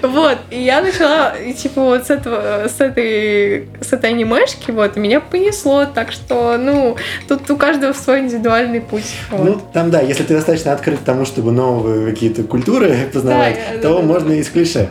[0.03, 0.39] Вот.
[0.51, 5.20] И я начала, и, типа, вот с этого, с этой, с этой анимешки, вот, меня
[5.20, 5.84] понесло.
[5.87, 6.97] Так что, ну,
[7.28, 9.14] тут у каждого свой индивидуальный путь.
[9.30, 9.45] Вот.
[9.45, 13.83] Ну, там, да, если ты достаточно открыт к тому, чтобы новые какие-то культуры познавать, Да,
[13.83, 14.37] то да, можно да.
[14.37, 14.89] и с клише.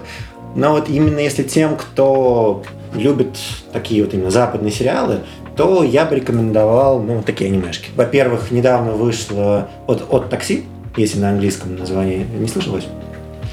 [0.56, 2.62] Но вот именно если тем, кто
[2.94, 3.36] любит
[3.74, 5.22] такие вот именно западные сериалы,
[5.58, 7.90] то я бы рекомендовал, ну, такие анимешки.
[7.96, 10.66] Во-первых, недавно вышло от, от такси,
[10.98, 12.86] если на английском название не слышалось.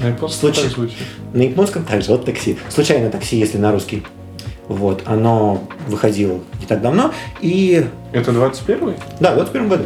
[0.01, 0.61] На японском Случай.
[0.61, 0.97] так звучит.
[1.33, 2.59] На японском также от такси.
[2.69, 4.03] Случайно такси, если на русский.
[4.67, 7.11] Вот, оно выходило не так давно.
[7.41, 9.85] И Это 21 да, в 21 году.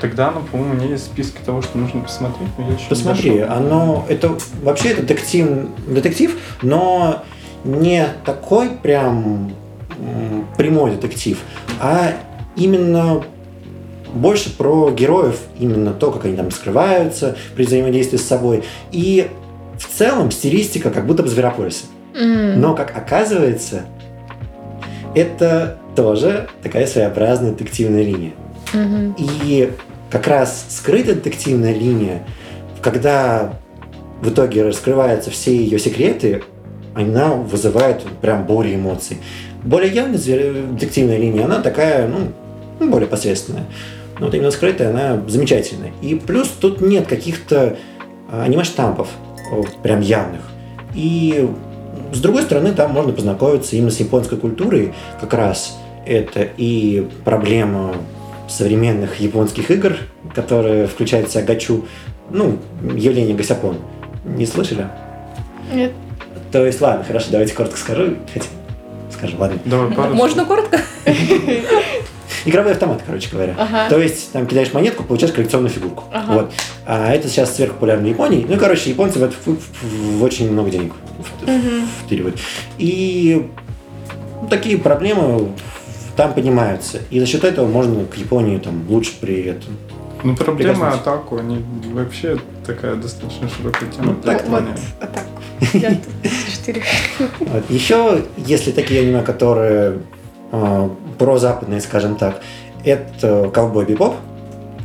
[0.00, 2.88] Тогда, ну, по-моему, у меня есть списки того, что нужно посмотреть, но я еще не
[2.88, 3.56] Посмотри, дошел.
[3.56, 5.48] оно это вообще это детектив,
[5.86, 7.22] детектив, но
[7.64, 9.52] не такой прям
[10.58, 11.38] прямой детектив,
[11.80, 12.12] а
[12.56, 13.22] именно
[14.12, 18.64] больше про героев, именно то, как они там скрываются при взаимодействии с собой.
[18.92, 19.30] И
[19.78, 21.86] в целом стилистика как будто бы Зверополиса.
[22.14, 22.60] М.
[22.60, 23.82] Но, как оказывается,
[25.14, 28.32] это тоже такая своеобразная детективная линия.
[29.18, 29.72] И
[30.10, 32.22] как раз скрытая детективная линия,
[32.82, 33.54] когда
[34.20, 36.42] в итоге раскрываются все ее секреты,
[36.94, 39.18] она вызывает прям бурю эмоций.
[39.62, 42.32] Более явная детективная линия, она такая, ну,
[42.78, 43.64] ну, более посредственная.
[44.18, 45.92] Но вот именно скрытая, она замечательная.
[46.02, 47.76] И плюс тут нет каких-то
[48.30, 49.08] а, аниме-штампов
[49.82, 50.42] прям явных.
[50.94, 51.48] И
[52.12, 54.94] с другой стороны, там можно познакомиться именно с японской культурой.
[55.20, 57.94] Как раз это и проблема
[58.48, 59.96] современных японских игр,
[60.34, 61.86] которые включают в себя гачу,
[62.30, 62.58] ну,
[62.94, 63.78] явление гасяпон.
[64.24, 64.86] Не слышали?
[65.72, 65.92] Нет.
[66.52, 68.16] То есть, ладно, хорошо, давайте коротко скажу.
[68.32, 68.46] Хотя,
[69.10, 69.58] скажу, ладно.
[69.64, 70.80] Давай пару Можно коротко?
[72.46, 73.54] Игровой автомат, короче говоря.
[73.58, 73.88] Ага.
[73.88, 76.04] То есть, там кидаешь монетку, получаешь коллекционную фигурку.
[76.12, 76.32] Ага.
[76.32, 76.52] Вот.
[76.86, 78.44] А это сейчас сверхпопулярно в Японии.
[78.46, 80.92] Ну, и, короче, японцы в это в, в- в очень много денег
[82.04, 82.38] втыривают.
[82.76, 83.48] И
[84.42, 85.48] ну, такие проблемы
[86.16, 86.98] там поднимаются.
[87.10, 89.76] И за счет этого можно к Японии там лучше при этом.
[90.22, 91.62] Ну, проблема атаку, они
[91.92, 94.06] вообще такая достаточно широкая тема.
[94.06, 94.62] Ну, так, Вот,
[95.00, 95.08] а.
[97.40, 97.70] Вот.
[97.70, 99.98] Еще, если такие аниме, которые
[100.52, 100.88] э,
[101.18, 102.40] прозападные, скажем так,
[102.84, 104.14] это Ковбой Бибоп,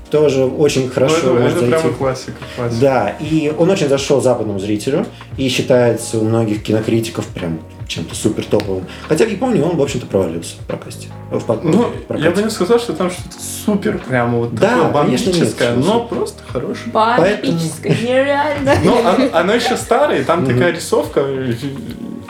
[0.10, 1.80] тоже очень Ну, хорошо это, может это зайти.
[1.82, 2.82] прямо классика, классика.
[2.82, 5.06] Да, и он очень зашел западному зрителю
[5.38, 7.60] и считается у многих кинокритиков прям
[7.90, 8.86] чем-то супер топовым.
[9.08, 11.08] Хотя в Японии он, в общем-то, провалился в прокасте.
[11.32, 12.30] В пок- Ну, в прокате.
[12.30, 13.36] я бы не сказал, что там что-то
[13.66, 16.92] супер прямо вот Да, такое конечно, бомбическое, но просто хорошее.
[16.94, 18.76] Бомбическое, нереально.
[18.84, 18.96] Ну,
[19.34, 21.54] она еще старая, и там такая рисовка, э,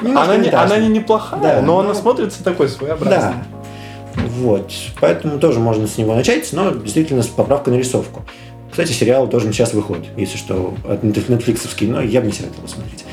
[0.01, 3.33] она не, она не неплохая, Да, но она смотрится такой своеобразной.
[3.33, 4.23] Да.
[4.37, 4.71] Вот.
[5.01, 8.23] Поэтому тоже можно с него начать, но действительно с поправкой на рисовку.
[8.71, 13.03] Кстати, сериал тоже сейчас выходит, если что, от нетфликсовский, но я бы не советовал смотреть.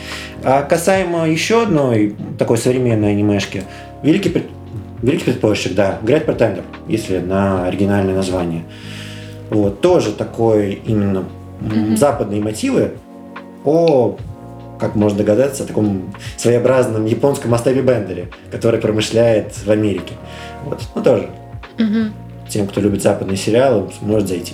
[0.49, 3.65] А касаемо еще одной такой современной анимешки,
[4.05, 4.47] Великий, пред-
[5.03, 8.63] Великий предпольщик, да, Great Pretender, если на оригинальное название.
[9.51, 11.25] Вот, тоже такой именно
[11.61, 11.97] Мгм.
[11.97, 12.93] западные мотивы
[13.65, 14.17] о,
[14.79, 20.15] как можно догадаться, таком своеобразном японском Остапе Бендере, который промышляет в Америке.
[20.65, 21.29] Вот, ну тоже
[21.77, 22.13] Мгм.
[22.49, 24.53] тем, кто любит западные сериалы, может зайти.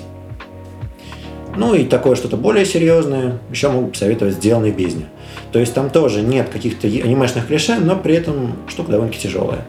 [1.55, 5.05] Ну и такое что-то более серьезное еще могу посоветовать «Сделанный в бездне».
[5.53, 9.61] То есть там тоже нет каких-то анимешных клише, но при этом штука довольно-таки тяжелая.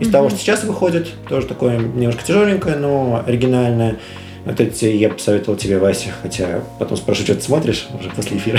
[0.00, 0.12] Из Мгм.
[0.12, 3.96] того, что сейчас выходит, тоже такое немножко тяжеленькое, но оригинальное.
[4.44, 8.36] Вот эти я бы посоветовал тебе, Вася, хотя потом спрошу, что ты смотришь уже после
[8.38, 8.58] эфира.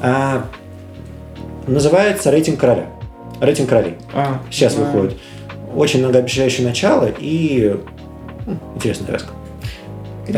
[0.00, 0.46] А,
[1.66, 2.86] называется «Рейтинг короля».
[3.40, 3.94] «Рейтинг королей».
[4.14, 4.82] А, Сейчас да.
[4.84, 5.18] выходит.
[5.76, 7.76] Очень многообещающее начало и
[8.46, 9.28] м, интересная завязка.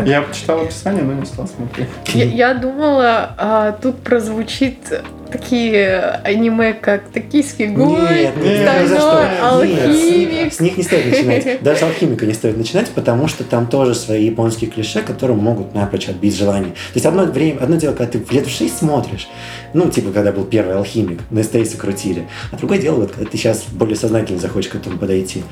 [0.06, 1.88] Я почитал описание, но не стал смотреть.
[2.14, 5.02] Я, я думала, а, тут прозвучит
[5.32, 9.22] такие аниме, как «Токийский гуль», Нет, нет, ни «Стальной за что.
[9.22, 10.30] Нет, с алхимик».
[10.44, 11.62] них- с них не стоит начинать.
[11.62, 15.74] Даже с алхимика не стоит начинать, потому что там тоже свои японские клише, которые могут
[15.74, 16.72] напрочь отбить желание.
[16.72, 19.28] То есть одно время, одно дело, когда ты лет в 6 смотришь,
[19.74, 22.28] ну, типа, когда был первый алхимик, на СТС крутили.
[22.50, 25.42] А другое дело, вот, когда ты сейчас более сознательно захочешь к этому подойти.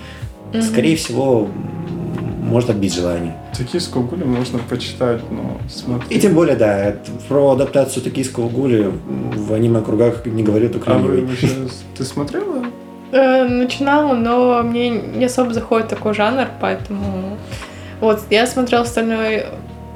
[0.62, 1.48] Скорее всего,
[2.50, 3.34] может отбить желание.
[3.56, 6.12] Токийскую гулю можно почитать, но смотреть.
[6.12, 6.96] И тем более, да,
[7.28, 11.48] про адаптацию токийского гуля в аниме-кругах не говорю только А вы вообще,
[11.96, 12.64] ты смотрела
[13.12, 17.38] Э, начинала, но мне не особо заходит такой жанр, поэтому...
[18.00, 19.46] Вот, я смотрела остальной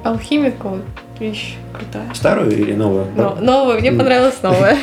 [0.03, 0.83] «Алхимик», вот,
[1.20, 2.12] вещь крутая.
[2.12, 3.07] Старую или новую?
[3.16, 4.77] Но, новую, мне понравилась новая.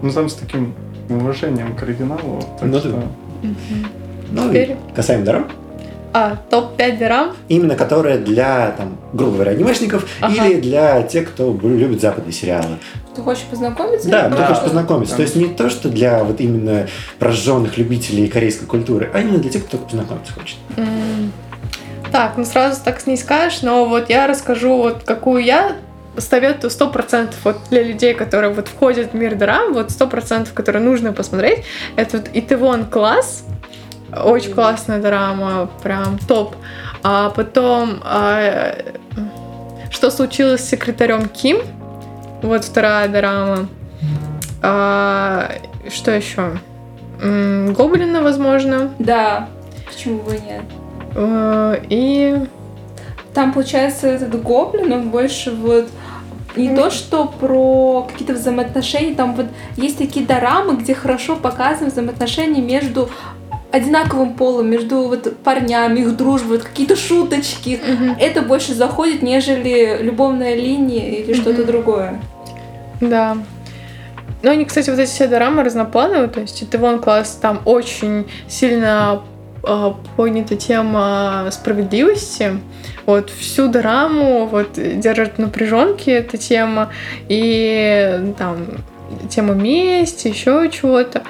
[0.00, 0.74] Ну, там с таким
[1.08, 2.40] уважением к оригиналу.
[2.58, 2.90] Так Ну, что...
[2.90, 3.02] да.
[4.30, 5.50] Ну, Теперь- и касаемо дорам,
[6.12, 7.36] А, топ-5 дорам?
[7.48, 10.46] именно которые для, там, грубо говоря, анимешников Ага.
[10.46, 12.78] или для тех, кто любит западные сериалы.
[13.14, 14.08] Ты хочешь познакомиться?
[14.08, 14.46] Да, или ты Да.
[14.46, 15.16] хочешь познакомиться.
[15.16, 16.86] То есть не то, что для вот именно
[17.18, 20.56] прожженных любителей корейской культуры, а именно для тех, кто только познакомиться хочет.
[20.76, 21.32] М.
[22.10, 25.72] Так, ну сразу так не скажешь, но вот я расскажу, вот какую я
[26.16, 30.52] советую сто процентов вот для людей, которые вот входят в мир драм, вот сто процентов,
[30.54, 31.64] которые нужно посмотреть,
[31.96, 33.44] это вот Итевон класс,
[34.12, 36.54] очень классная драма, прям топ.
[37.02, 38.74] А потом а,
[39.90, 41.58] что случилось с секретарем Ким,
[42.42, 43.68] вот вторая драма.
[44.62, 45.50] А,
[45.88, 46.58] что еще?
[47.20, 48.92] Гоблина, возможно.
[48.98, 49.48] Да.
[49.86, 50.62] Почему бы нет?
[51.16, 52.46] Э, И
[53.34, 55.88] Там, получается, этот гоблин, он больше вот
[56.54, 62.62] не то, что про какие-то взаимоотношения, там вот есть такие дорамы, где хорошо показаны взаимоотношения
[62.62, 63.10] между
[63.70, 67.80] одинаковым полом, между вот парнями, их дружба, вот какие-то шуточки.
[68.18, 71.66] Это больше заходит, нежели любовная линия или что-то Мгм.
[71.66, 72.22] другое.
[73.00, 73.36] Да.
[74.42, 78.26] Ну, они, кстати, вот эти все дорамы разноплановые, то есть это вон класс, там очень
[78.46, 79.22] сильно
[79.64, 82.60] э, поднята тема справедливости.
[83.04, 86.90] Вот всю дораму вот держит в напряженке эта тема,
[87.28, 88.66] и там
[89.28, 91.22] тема мести, еще чего-то.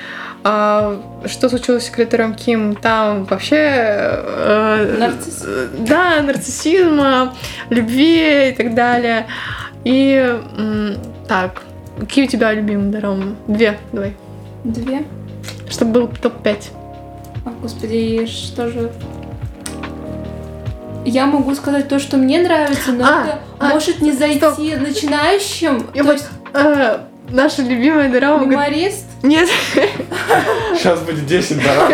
[0.45, 2.75] А что случилось с секретарем Ким?
[2.77, 3.57] Там вообще...
[3.59, 5.45] э, Нарцисс.
[5.47, 7.35] э, Да, нарциссизма,
[7.71, 9.27] любви и так далее.
[9.85, 10.39] И
[11.27, 11.63] так,
[11.99, 13.35] какие у тебя любимые дорамы?
[13.49, 14.17] Две, давай.
[14.65, 15.05] Две.
[15.69, 16.57] Чтобы был топ-5.
[17.45, 18.91] А, господи, что же...
[21.05, 24.59] Я могу сказать то, что мне нравится, но А, это а, может не зайти стоп.
[24.59, 25.87] начинающим.
[25.95, 26.99] Я то вот- есть Э,
[27.31, 28.45] наша любимая дорама...
[28.47, 29.05] г- юморист.
[29.23, 29.49] Нет,
[30.75, 31.93] Сейчас будет 10 дорам.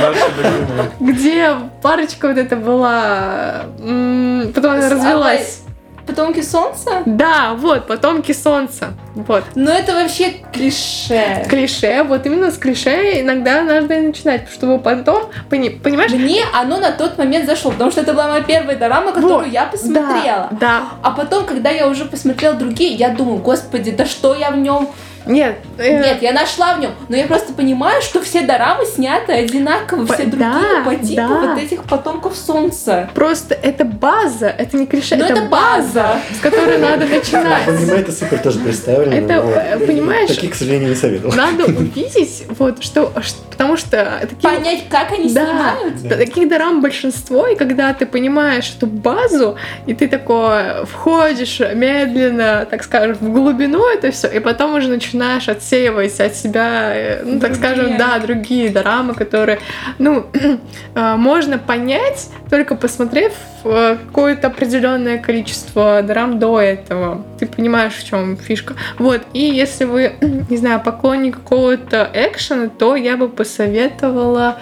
[0.00, 0.90] Наши любимые.
[1.00, 1.50] где
[1.82, 3.66] парочка вот эта была...
[3.76, 5.62] Потом она развелась.
[6.06, 7.02] Потомки солнца?
[7.06, 8.94] Да, вот, потомки солнца.
[9.14, 9.44] Вот.
[9.54, 11.44] Но это вообще клише.
[11.48, 16.78] Клише, вот именно с клише иногда надо и начинать, чтобы потом, пони- понимаешь, Мне оно
[16.78, 20.48] на тот момент зашло, потому что это была моя первая дорама, которую Вот, я посмотрела.
[20.50, 20.82] Да, да.
[21.02, 24.88] А потом, когда я уже посмотрела другие, я думаю, господи, да что я в нем?
[25.30, 26.90] Нет, э, Нет, я нашла в нем.
[27.08, 31.14] Но я просто понимаю, что все дорамы сняты одинаково, По- все другие да, по типу
[31.16, 31.28] да.
[31.28, 33.08] вот этих потомков солнца.
[33.14, 36.16] Просто это база, это не клише, Но это, это база.
[36.36, 37.68] с которой надо начинать.
[37.68, 39.14] Аниме это супер тоже представлено.
[39.14, 41.34] Это, но э, понимаешь, Таких, к сожалению, не советовал.
[41.34, 43.12] Надо увидеть, вот, что,
[43.50, 45.44] потому что такие, Понять, как они Да.
[45.46, 46.02] снимают.
[46.02, 52.66] да, таких дорам большинство, и когда ты понимаешь эту базу, и ты такое входишь медленно,
[52.68, 57.40] так скажем, в глубину это все, и потом уже начинаешь отсеивать от себя, э, ну,
[57.40, 57.54] так Другие.
[57.54, 59.58] скажем, да, другие дорамы, которые,
[59.98, 60.26] ну,
[60.94, 63.32] э, можно понять, только посмотрев
[63.64, 67.24] э, какое-то определенное количество дорам до этого.
[67.38, 68.74] Ты понимаешь, в чем фишка.
[68.98, 70.12] Вот, и если вы,
[70.50, 74.58] не знаю, поклонник какого-то экшена, то я бы посоветовала...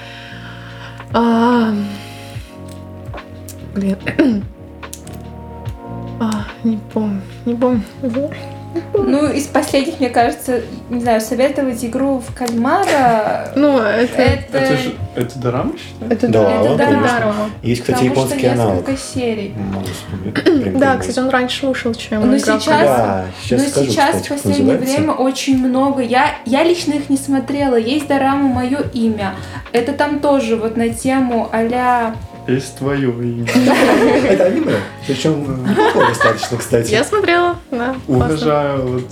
[1.13, 1.73] а,
[3.75, 3.97] Блин.
[6.21, 7.83] А, не помню, не помню.
[9.11, 10.61] Ну, из последних, мне кажется,
[10.91, 13.53] не знаю, советовать игру в кальмара.
[13.57, 14.21] Ну, это...
[14.23, 14.93] Это, Это же...
[15.17, 16.13] Это дорама, считаешь?
[16.13, 17.09] Это Да, это конечно.
[17.19, 17.51] дорама.
[17.63, 18.75] Есть, кстати, потому что японский аналог.
[18.89, 19.55] несколько серий.
[20.79, 24.27] Да, кстати, он раньше вышел, чем игра в сейчас- Да, сейчас Но скажу, сейчас кстати,
[24.27, 24.97] в последнее называется.
[24.97, 26.03] время очень много.
[26.03, 27.77] Я, я лично их не смотрела.
[27.77, 29.35] Есть дорама «Мое имя».
[29.73, 31.65] Это там тоже вот на тему а
[32.49, 33.47] Есть твое имя.
[34.29, 34.73] Это аниме,
[35.07, 36.91] причем неплохое достаточно, кстати.
[36.91, 37.95] Я смотрела, да.
[38.09, 39.05] Уважаю вот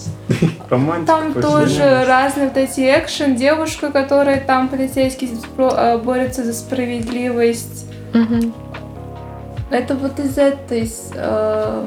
[0.70, 1.06] романтику.
[1.06, 3.36] Там тоже разные вот эти экшен.
[3.36, 7.86] Девушка, которая там полицейский э, борется за справедливость.
[9.70, 11.84] Это вот из этой с- э,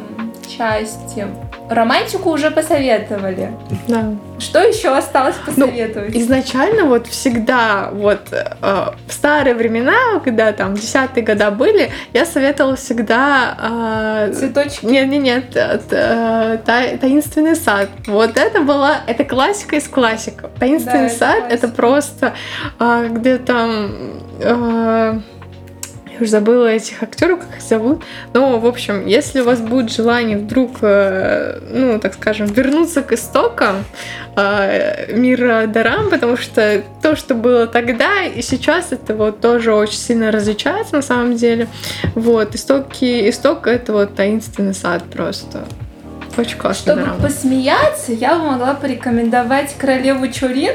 [0.56, 1.26] части.
[1.70, 3.52] Романтику уже посоветовали.
[3.88, 4.14] Да.
[4.40, 6.16] Что еще осталось Ну, посоветовать?
[6.16, 8.46] Изначально вот всегда вот э,
[9.08, 14.86] в старые времена, когда там десятые года были, я советовала всегда э, Цветочки.
[14.86, 17.90] нет, нет, нет, э, т- та- таинственный сад.
[18.08, 20.50] Вот это была, это классика из классиков.
[20.60, 21.76] Таинственный Да, это сад это классика.
[21.76, 22.34] просто
[22.80, 23.91] а, где там,
[24.40, 25.20] э,
[26.22, 28.04] уже забыла этих актеров, как их зовут.
[28.34, 33.12] Но, в общем, если у вас будет желание вдруг, э, ну, так скажем, вернуться к
[33.12, 33.84] истокам
[34.36, 39.98] э, мира Дарам, потому что то, что было тогда и сейчас, это вот тоже очень
[39.98, 41.68] сильно различается на самом деле.
[42.16, 45.64] Вот, истоки, исток— это вот таинственный сад просто.
[46.38, 47.22] Очень классный Чтобы дорама.
[47.22, 50.74] посмеяться, я бы могла порекомендовать «Королеву Чурин».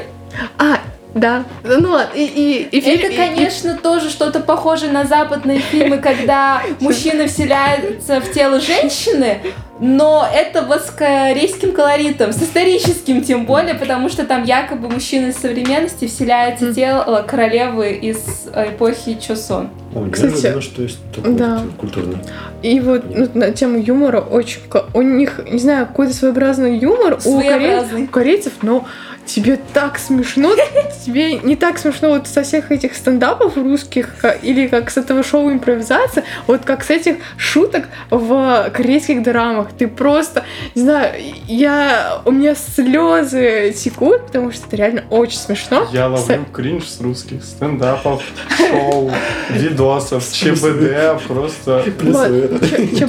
[0.57, 0.79] А,
[1.15, 1.43] да.
[1.63, 5.59] Ну ладно, и, и, и фильм- Это, и- и- конечно, тоже что-то похожее на западные
[5.59, 9.39] фильмы, когда мужчина вселяется в тело женщины,
[9.79, 15.27] но это вот с корейским колоритом, с историческим тем более, потому что там якобы мужчина
[15.27, 18.19] из современности вселяется в тело королевы из
[18.55, 19.69] эпохи Чосон.
[19.95, 21.61] О, Кстати, неожиданно, что есть такой да.
[21.77, 22.17] культурный.
[22.61, 24.59] И вот ну, на тему юмора очень...
[24.93, 28.03] У них, не знаю, какой-то своеобразный юмор у, корей- Своеобразный.
[28.03, 28.85] у корейцев, но
[29.25, 30.53] тебе так смешно,
[31.05, 35.23] тебе не так смешно вот со всех этих стендапов русских ка- или как с этого
[35.23, 39.69] шоу импровизация, вот как с этих шуток в корейских драмах.
[39.77, 40.43] Ты просто,
[40.75, 41.13] не знаю,
[41.47, 42.21] я...
[42.25, 45.87] У меня слезы текут, потому что это реально очень смешно.
[45.91, 48.23] Я С- ловлю кринж с русских стендапов,
[48.57, 49.11] шоу,
[49.49, 51.83] видосов, ЧБД, просто...
[52.97, 53.07] ЧБД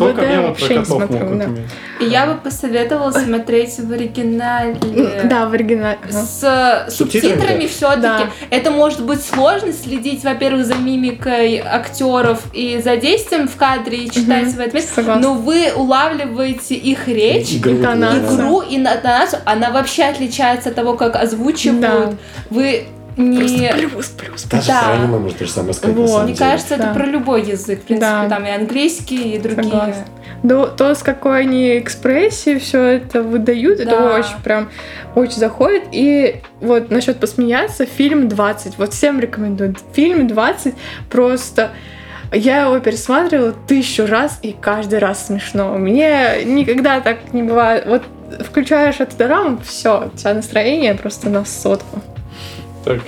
[0.48, 1.54] вообще не смотрю,
[2.00, 4.76] я бы посоветовала смотреть в оригинале.
[5.24, 5.98] Да, в оригинале.
[6.10, 6.24] Ага.
[6.88, 8.00] С Субтитрами, субтитрами все-таки.
[8.02, 8.28] Да.
[8.50, 14.10] Это может быть сложно следить, во-первых, за мимикой актеров и за действием в кадре и
[14.10, 14.84] читать Мгм, в ответ.
[14.84, 15.22] согласна.
[15.22, 18.22] Но вы улавливаете их речь, Игру, интонацию.
[18.28, 18.34] да.
[18.34, 19.40] игру и интонацию.
[19.44, 21.80] Она вообще отличается от того, как озвучивают.
[21.80, 22.10] Да.
[22.50, 22.84] Вы
[23.16, 23.68] не...
[23.68, 24.82] Просто плюс, плюс, Даже Да.
[24.82, 26.10] про аниме можно то же самое сказать, на Вот.
[26.10, 26.50] самом Мне деле.
[26.50, 26.94] кажется, это Да.
[26.94, 27.80] про любой язык.
[27.80, 28.28] В принципе, Да.
[28.28, 29.64] там и английский, и другие.
[29.70, 30.04] Согласна.
[30.42, 34.14] Да, то, с какой они экспрессией все это выдают, это Да.
[34.16, 34.68] очень прям
[35.14, 35.84] очень заходит.
[35.92, 38.76] И вот насчет посмеяться, фильм 20.
[38.78, 39.74] Вот всем рекомендую.
[39.94, 40.74] Фильм 20
[41.10, 41.70] просто
[42.32, 45.78] я его пересматривала тысячу раз, и каждый раз смешно.
[45.78, 47.86] Мне никогда так не бывает.
[47.86, 48.02] Вот
[48.44, 52.02] включаешь эту дораму, все, у тебя настроение просто на сотку.
[52.86, 53.00] Так,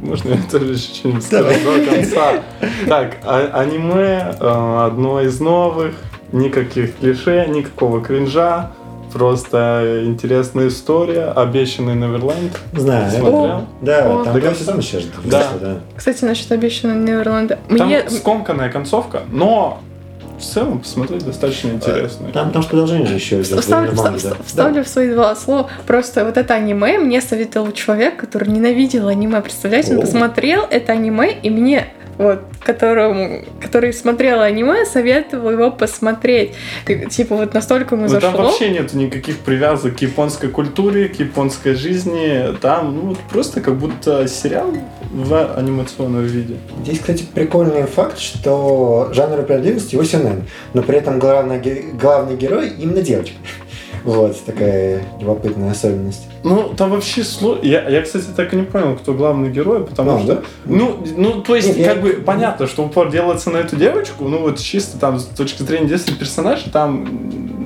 [0.00, 2.42] можно я тоже что-нибудь скажу до конца?
[2.88, 5.94] Так, а- аниме э, одно из новых,
[6.32, 8.70] никаких клише, никакого кринжа,
[9.12, 12.58] просто интересная история, обещанный Неверленд.
[12.72, 13.10] Знаю.
[13.10, 13.66] Смотрел?
[13.82, 14.24] Да, О.
[14.24, 15.04] там два сезона сейчас.
[15.24, 15.46] Да.
[15.60, 15.76] да.
[15.94, 17.58] Кстати, насчет обещанного Неверленда.
[17.68, 18.08] Там Мне...
[18.08, 19.80] скомканная концовка, но
[20.38, 22.28] в целом посмотреть достаточно интересно.
[22.32, 23.60] Там, там же продолжение же еще идет.
[23.60, 24.36] Вставлю, Манга, вста- да.
[24.44, 25.68] вставлю в свои два слова.
[25.86, 29.40] Просто вот это аниме мне советовал человек, который ненавидел аниме.
[29.40, 30.00] Представляете, он О.
[30.02, 31.88] посмотрел это аниме, и мне
[32.18, 36.52] вот, которому, который смотрел аниме, советовал его посмотреть.
[36.84, 38.30] Ты- Типа вот настолько ему Ну, зашло.
[38.32, 42.56] там вообще нет никаких привязок к японской культуре, к японской жизни.
[42.60, 44.72] Там ну, вот просто как будто сериал
[45.12, 46.56] в анимационном виде.
[46.82, 50.44] Здесь, кстати, прикольный факт, что жанр оперативности его сюнэн,
[50.74, 51.60] но при этом главный,
[52.00, 53.36] главный герой именно девочка.
[54.04, 56.28] Вот такая любопытная особенность.
[56.46, 57.58] Ну, там вообще сло...
[57.62, 60.34] я, я, кстати, так и не понял, кто главный герой, потому А, что...
[60.36, 60.42] да?
[60.64, 64.28] Ну, ну, то есть, Нет, я- как бы понятно, что упор делается на эту девочку,
[64.28, 67.06] ну вот чисто там с точки зрения детства персонажа, там,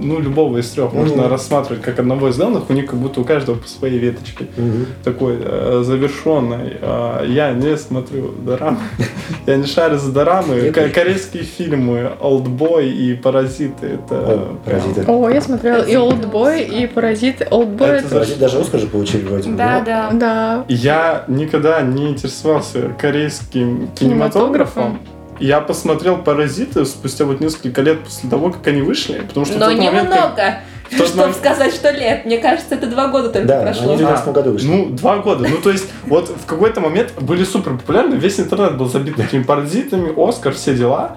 [0.02, 1.02] ну, любого из трех Мгм.
[1.02, 4.46] можно рассматривать как одного из главных, у них как будто у каждого по своей веточке.
[4.56, 4.86] Мгм.
[5.04, 6.78] такой э, завершенной.
[6.80, 8.78] А, я не смотрю дорамы.
[9.46, 10.54] я не шарю за дорамы.
[10.56, 14.14] Я корейские фильмы «Олдбой» и «Паразиты» это...
[14.14, 15.04] О, прям- «Паразиты».
[15.06, 17.46] О, я смотрела и Олдбой, и Паразиты.
[17.50, 18.14] Олдбой Это это...
[18.14, 19.56] Паразит даже Оскар же получили вроде бы.
[19.56, 20.10] Да, да.
[20.12, 20.64] Да.
[20.68, 25.00] Я никогда не интересовался корейским кинематографом.
[25.40, 29.66] Я посмотрел «Паразиты» спустя вот несколько лет после того, как они вышли, потому что Но
[29.70, 30.60] как- немного.
[30.90, 32.26] тот Чтобы момент- сказать, что лет.
[32.26, 33.84] Мне кажется, это два года только Да, прошло.
[33.94, 34.66] они в 2012 А, году вышли.
[34.66, 35.48] Ну, два года.
[35.48, 39.42] Ну, то есть, вот в какой-то момент были супер популярны, весь интернет был забит такими
[39.42, 41.16] паразитами, Оскар, все дела.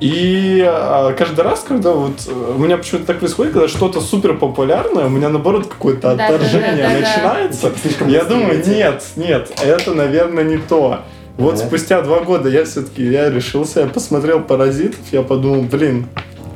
[0.00, 4.34] И а, каждый раз, когда вот э, у меня почему-то так происходит, когда что-то супер
[4.34, 7.00] популярное, у меня наоборот какое-то Да, отторжение да, да, да.
[7.00, 7.72] начинается.
[7.82, 11.00] Слишком Я думаю, нет, нет, это, наверное, не то.
[11.36, 11.66] Вот Да.
[11.66, 16.06] спустя два года я все-таки я решился, я посмотрел паразитов, я подумал, блин,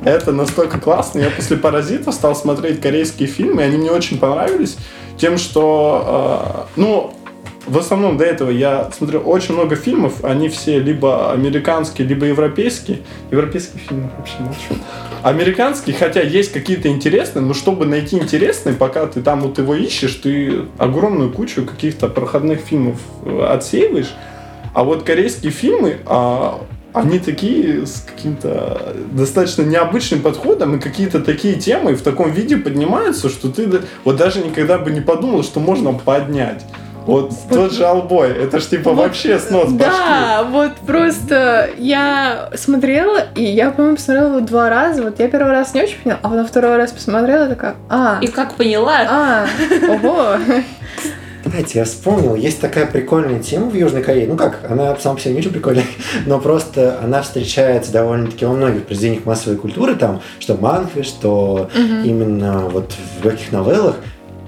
[0.05, 1.19] это настолько классно.
[1.19, 4.77] Я после паразитов стал смотреть корейские фильмы, и они мне очень понравились
[5.17, 7.13] тем, что, э, ну,
[7.65, 12.99] в основном до этого я смотрел очень много фильмов, они все либо американские, либо европейские.
[13.31, 14.81] Европейских фильмов вообще молчу.
[15.21, 20.15] Американские, хотя есть какие-то интересные, но чтобы найти интересный, пока ты там вот его ищешь,
[20.15, 24.13] ты огромную кучу каких-то проходных фильмов э, отсеиваешь.
[24.73, 26.61] А вот корейские фильмы, а,
[26.93, 33.29] они такие с каким-то достаточно необычным подходом, и какие-то такие темы в таком виде поднимаются,
[33.29, 33.69] что ты
[34.03, 36.63] вот даже никогда бы не подумал, что можно поднять.
[37.05, 39.91] Вот тот же Албой, это ж типа Вот, вообще снос башки.
[39.91, 45.03] Да, вот просто я смотрела, и я, по-моему, посмотрела его два раза.
[45.03, 48.27] Вот я первый раз не очень поняла, а потом второй раз посмотрела, такая, а, И
[48.27, 49.47] как поняла, а,
[49.89, 50.37] ого.
[51.45, 54.27] Кстати, я вспомнил, есть такая прикольная тема в Южной Корее.
[54.27, 55.85] Ну как, она сама по себе не очень прикольная,
[56.25, 62.69] но просто она встречается довольно-таки во многих произведениях массовой культуры, там, что манхве, что именно
[62.69, 63.97] вот в легких новеллах.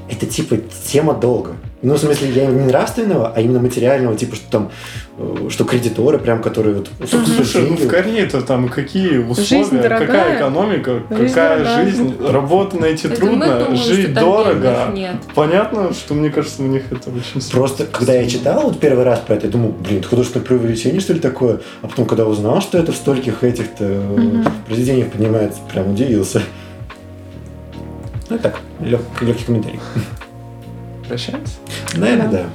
[0.10, 0.58] Это типа
[0.88, 1.56] тема долга.
[1.82, 4.72] Ну, в смысле, я не нравственного, а именно материального, типа, что там,
[5.20, 11.04] э, что кредиторы, прям, которые вот, Слушай, ну в Корее-то там какие условия, какая экономика,
[11.12, 11.86] Жизнь какая дорогая.
[11.86, 14.90] жизнь, работу найти это трудно, мы думаем, жить дорого.
[14.94, 15.18] нет.
[15.36, 17.52] Понятно, что мне кажется, у них это очень.
[17.52, 21.02] Просто, когда я читал вот первый раз про это, я думал, блин, это художественное преувеличение,
[21.02, 21.60] что ли, такое?
[21.84, 24.46] А потом, когда узнал, что это в стольких этих-то Мгм.
[24.66, 26.42] произведениях поднимается, прям удивился.
[28.30, 29.80] Ну, так, легкий комментарий.
[31.08, 31.54] Прощаемся.
[31.96, 32.38] Наверное, Да.
[32.44, 32.46] да.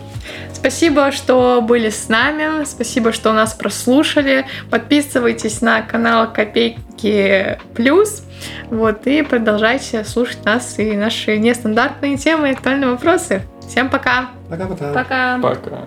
[0.53, 2.65] Спасибо, что были с нами.
[2.67, 4.45] Спасибо, что нас прослушали.
[4.71, 8.23] Подписывайтесь на канал Копейки Плюс.
[8.71, 13.43] Вот, и продолжайте слушать нас и наши нестандартные темы и актуальные вопросы.
[13.67, 14.31] Всем пока!
[14.51, 14.93] Пока-пока.
[14.93, 15.39] Пока.
[15.39, 15.87] Пока.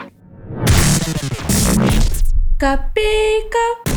[2.59, 3.92] Копейка